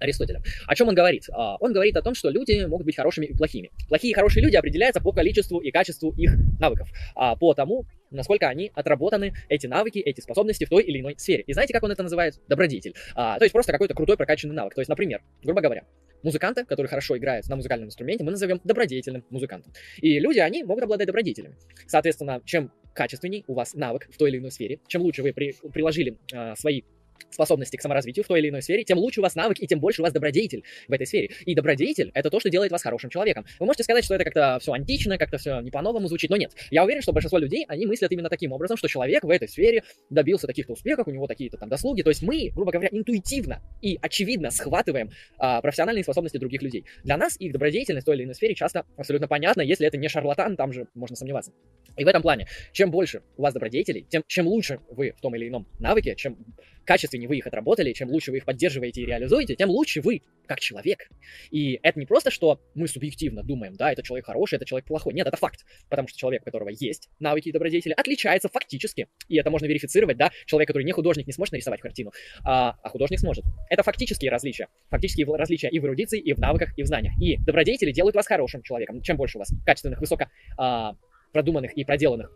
Аристотеля. 0.01 0.43
О 0.67 0.75
чем 0.75 0.89
он 0.89 0.95
говорит? 0.95 1.25
А, 1.33 1.57
он 1.61 1.73
говорит 1.73 1.97
о 1.97 2.03
том, 2.03 2.15
что 2.15 2.31
люди 2.31 2.65
могут 2.65 2.87
быть 2.87 2.97
хорошими 2.97 3.27
и 3.27 3.35
плохими. 3.35 3.71
Плохие 3.89 4.13
и 4.13 4.15
хорошие 4.15 4.43
люди 4.43 4.57
определяются 4.57 5.01
по 5.01 5.13
количеству 5.13 5.61
и 5.61 5.71
качеству 5.71 6.13
их 6.17 6.33
навыков, 6.59 6.89
а 7.15 7.37
по 7.37 7.55
тому, 7.55 7.85
насколько 8.11 8.49
они 8.49 8.71
отработаны, 8.75 9.35
эти 9.49 9.67
навыки, 9.67 9.99
эти 9.99 10.21
способности 10.21 10.65
в 10.65 10.69
той 10.69 10.83
или 10.83 11.01
иной 11.01 11.15
сфере. 11.19 11.45
И 11.47 11.53
знаете, 11.53 11.73
как 11.73 11.83
он 11.83 11.93
это 11.93 12.03
называет? 12.03 12.41
Добродетель. 12.49 12.95
А, 13.15 13.39
то 13.39 13.45
есть 13.45 13.53
просто 13.53 13.73
какой-то 13.73 13.95
крутой 13.95 14.17
прокачанный 14.17 14.55
навык. 14.55 14.75
То 14.75 14.81
есть, 14.81 14.89
например, 14.89 15.23
грубо 15.43 15.61
говоря, 15.61 15.85
музыканта, 16.23 16.65
который 16.65 16.87
хорошо 16.87 17.17
играет 17.17 17.47
на 17.49 17.57
музыкальном 17.57 17.89
инструменте, 17.89 18.25
мы 18.25 18.31
назовем 18.31 18.61
добродетельным 18.65 19.25
музыкантом. 19.31 19.73
И 19.99 20.19
люди, 20.19 20.39
они 20.39 20.63
могут 20.65 20.85
обладать 20.85 21.07
добродетелями. 21.07 21.57
Соответственно, 21.87 22.41
чем 22.45 22.73
качественней 22.95 23.45
у 23.47 23.55
вас 23.55 23.75
навык 23.75 24.09
в 24.11 24.17
той 24.17 24.31
или 24.31 24.39
иной 24.39 24.51
сфере, 24.51 24.81
чем 24.87 25.03
лучше 25.03 25.23
вы 25.23 25.33
при, 25.33 25.55
приложили 25.73 26.19
а, 26.33 26.57
свои 26.57 26.83
способности 27.31 27.77
к 27.77 27.83
саморазвитию 27.83 28.25
в 28.25 28.29
той 28.29 28.41
или 28.41 28.49
иной 28.49 28.63
сфере, 28.63 28.85
тем 28.85 28.99
лучше 28.99 29.21
у 29.21 29.23
вас 29.23 29.35
навык 29.35 29.59
и 29.61 29.67
тем 29.67 29.81
больше 29.81 30.03
у 30.03 30.05
вас 30.05 30.13
добродетель 30.13 30.65
в 30.89 30.93
этой 30.93 31.07
сфере. 31.07 31.31
И 31.45 31.55
добродетель— 31.55 32.11
это 32.15 32.31
то, 32.31 32.41
что 32.41 32.51
делает 32.51 32.73
вас 32.73 32.83
хорошим 32.83 33.11
человеком. 33.11 33.45
Вы 33.59 33.67
можете 33.67 33.85
сказать, 33.85 34.05
что 34.05 34.15
это 34.15 34.25
как-то 34.25 34.59
все 34.61 34.73
антично, 34.73 35.19
как-то 35.19 35.39
все 35.39 35.61
не 35.61 35.71
по-новому 35.71 36.09
звучит, 36.09 36.31
но 36.31 36.37
нет. 36.37 36.53
Я 36.71 36.85
уверен, 36.85 37.03
что 37.03 37.13
большинство 37.13 37.39
людей, 37.39 37.65
они 37.69 37.87
мыслят 37.87 38.13
именно 38.13 38.29
таким 38.29 38.53
образом, 38.53 38.77
что 38.77 38.89
человек 38.89 39.25
в 39.25 39.31
этой 39.31 39.49
сфере 39.49 39.85
добился 40.09 40.47
таких-то 40.47 40.73
успехов, 40.73 41.07
у 41.09 41.11
него 41.11 41.27
такие-то 41.27 41.57
там 41.57 41.69
заслуги. 41.69 42.03
То 42.03 42.11
есть 42.11 42.23
мы, 42.23 42.51
грубо 42.55 42.73
говоря, 42.73 42.89
интуитивно 42.93 43.63
и 43.81 43.99
очевидно 44.01 44.51
схватываем 44.51 45.11
а, 45.39 45.61
профессиональные 45.61 46.05
способности 46.05 46.37
других 46.37 46.63
людей. 46.63 46.85
Для 47.05 47.17
нас 47.17 47.37
их 47.39 47.53
добродетельность 47.53 48.05
в 48.05 48.07
той 48.07 48.17
или 48.17 48.25
иной 48.25 48.35
сфере 48.35 48.55
часто 48.55 48.85
абсолютно 48.97 49.29
понятна, 49.29 49.63
если 49.63 49.87
это 49.87 49.97
не 49.97 50.09
шарлатан, 50.09 50.57
там 50.57 50.73
же 50.73 50.87
можно 50.95 51.17
сомневаться. 51.17 51.53
И 51.97 52.05
в 52.05 52.09
этом 52.09 52.23
плане, 52.23 52.47
чем 52.73 52.91
больше 52.91 53.23
у 53.37 53.43
вас 53.43 53.53
добродетелей, 53.53 54.07
тем 54.09 54.23
чем 54.27 54.47
лучше 54.47 54.81
вы 54.91 55.13
в 55.17 55.21
том 55.21 55.35
или 55.35 55.49
ином 55.49 55.67
навыке, 55.79 56.15
чем 56.17 56.39
качественнее 56.85 57.29
вы 57.29 57.37
их 57.37 57.47
отработали, 57.47 57.93
чем 57.93 58.11
лучше 58.11 58.31
вы 58.31 58.39
их 58.39 58.45
поддерживаете 58.45 59.03
и 59.03 59.07
реализуете, 59.07 59.57
тем 59.57 59.71
лучше 59.71 60.01
вы 60.01 60.23
как 60.47 60.59
человек. 60.59 61.09
И 61.53 61.79
это 61.83 61.99
не 61.99 62.07
просто, 62.07 62.31
что 62.33 62.61
мы 62.75 62.89
субъективно 62.89 63.45
думаем, 63.45 63.77
да, 63.77 63.93
это 63.93 64.03
человек 64.03 64.27
хороший, 64.27 64.57
это 64.57 64.65
человек 64.65 64.87
плохой. 64.87 65.15
Нет, 65.15 65.27
это 65.27 65.37
факт. 65.37 65.65
Потому 65.89 66.09
что 66.09 66.19
человек, 66.19 66.43
у 66.43 66.45
которого 66.45 66.71
есть 66.71 67.09
навыки 67.21 67.51
и 67.51 67.53
добродетели, 67.53 67.93
отличается 67.93 68.49
фактически. 68.49 69.07
И 69.29 69.39
это 69.39 69.51
можно 69.51 69.67
верифицировать, 69.67 70.17
да. 70.17 70.33
Человек, 70.47 70.67
который 70.69 70.83
не 70.83 70.93
художник, 70.93 71.29
не 71.29 71.33
сможет 71.33 71.53
нарисовать 71.53 71.81
картину, 71.81 72.11
а, 72.43 72.75
а 72.83 72.89
художник 72.89 73.21
сможет. 73.21 73.45
Это 73.69 73.85
фактические 73.85 74.31
различия. 74.33 74.67
Фактические 74.89 75.27
различия 75.37 75.69
и 75.69 75.79
в 75.79 75.87
эрудиции, 75.87 76.19
и 76.19 76.33
в 76.33 76.39
навыках, 76.39 76.77
и 76.77 76.83
в 76.83 76.87
знаниях. 76.87 77.15
И 77.23 77.37
добродетели 77.37 77.93
делают 77.93 78.17
вас 78.17 78.27
хорошим 78.27 78.63
человеком. 78.63 79.03
Чем 79.03 79.17
больше 79.17 79.39
у 79.39 79.41
вас 79.41 79.53
качественных, 79.65 80.01
высоко 80.01 80.27
а, 80.59 80.97
продуманных 81.33 81.75
и 81.75 81.85
проделанных, 81.85 82.31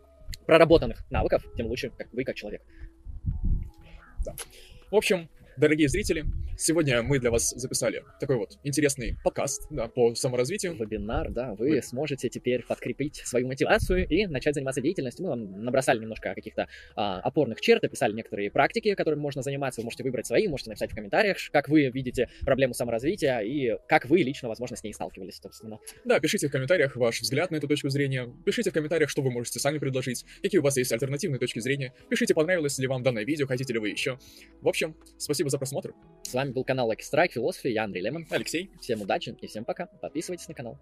проработанных 0.45 1.05
навыков, 1.11 1.43
тем 1.57 1.67
лучше 1.67 1.89
как 1.89 2.13
вы 2.13 2.23
как 2.23 2.35
человек. 2.35 2.61
Да. 4.25 4.35
В 4.91 4.95
общем, 4.95 5.29
дорогие 5.57 5.87
зрители, 5.87 6.25
сегодня 6.57 7.01
мы 7.01 7.19
для 7.19 7.31
вас 7.31 7.51
записали 7.51 8.03
такой 8.19 8.37
вот 8.37 8.57
интересный 8.63 9.17
подкаст 9.23 9.67
да, 9.69 9.87
по 9.87 10.13
саморазвитию. 10.15 10.73
Вебинар, 10.73 11.31
да, 11.31 11.53
вы, 11.55 11.69
вы 11.69 11.81
сможете 11.81 12.29
теперь 12.29 12.63
подкрепить 12.63 13.21
свою 13.25 13.47
мотивацию 13.47 14.07
и 14.07 14.25
начать 14.25 14.55
заниматься 14.55 14.81
деятельностью. 14.81 15.25
Мы 15.25 15.29
вам 15.29 15.63
набросали 15.63 15.99
немножко 15.99 16.33
каких-то 16.33 16.67
а, 16.95 17.19
опорных 17.21 17.61
черт, 17.61 17.83
описали 17.83 18.13
некоторые 18.13 18.51
практики, 18.51 18.93
которыми 18.95 19.19
можно 19.19 19.41
заниматься. 19.41 19.81
Вы 19.81 19.85
можете 19.85 20.03
выбрать 20.03 20.27
свои, 20.27 20.47
можете 20.47 20.71
написать 20.71 20.91
в 20.91 20.95
комментариях, 20.95 21.37
как 21.51 21.69
вы 21.69 21.89
видите 21.89 22.29
проблему 22.41 22.73
саморазвития 22.73 23.39
и 23.39 23.77
как 23.87 24.05
вы 24.05 24.19
лично, 24.19 24.49
возможно, 24.49 24.75
с 24.75 24.83
ней 24.83 24.93
сталкивались, 24.93 25.39
собственно. 25.41 25.79
Да, 26.03 26.19
пишите 26.19 26.47
в 26.47 26.51
комментариях 26.51 26.95
ваш 26.95 27.21
взгляд 27.21 27.51
на 27.51 27.57
эту 27.57 27.67
точку 27.67 27.89
зрения, 27.89 28.27
пишите 28.45 28.71
в 28.71 28.73
комментариях, 28.73 29.09
что 29.09 29.21
вы 29.21 29.31
можете 29.31 29.59
сами 29.59 29.77
предложить, 29.77 30.25
какие 30.41 30.59
у 30.59 30.63
вас 30.63 30.77
есть 30.77 30.91
альтернативные 30.91 31.39
точки 31.39 31.59
зрения, 31.59 31.93
пишите, 32.09 32.33
понравилось 32.33 32.77
ли 32.77 32.87
вам 32.87 33.03
данное 33.03 33.23
видео, 33.23 33.47
хотите 33.47 33.71
ли 33.73 33.79
вы 33.79 33.89
еще. 33.89 34.19
В 34.61 34.67
общем, 34.67 34.95
спасибо 35.17 35.44
за 35.49 35.57
просмотр. 35.57 35.93
С 36.23 36.33
вами 36.33 36.51
был 36.51 36.63
канал 36.63 36.91
Strike 36.91 37.33
Philosophy, 37.35 37.69
я 37.69 37.83
Андрей 37.83 38.03
Лемон. 38.03 38.25
Алексей. 38.29 38.71
Всем 38.81 39.01
удачи 39.01 39.35
и 39.41 39.47
всем 39.47 39.65
пока. 39.65 39.85
Подписывайтесь 39.85 40.47
на 40.47 40.53
канал. 40.53 40.77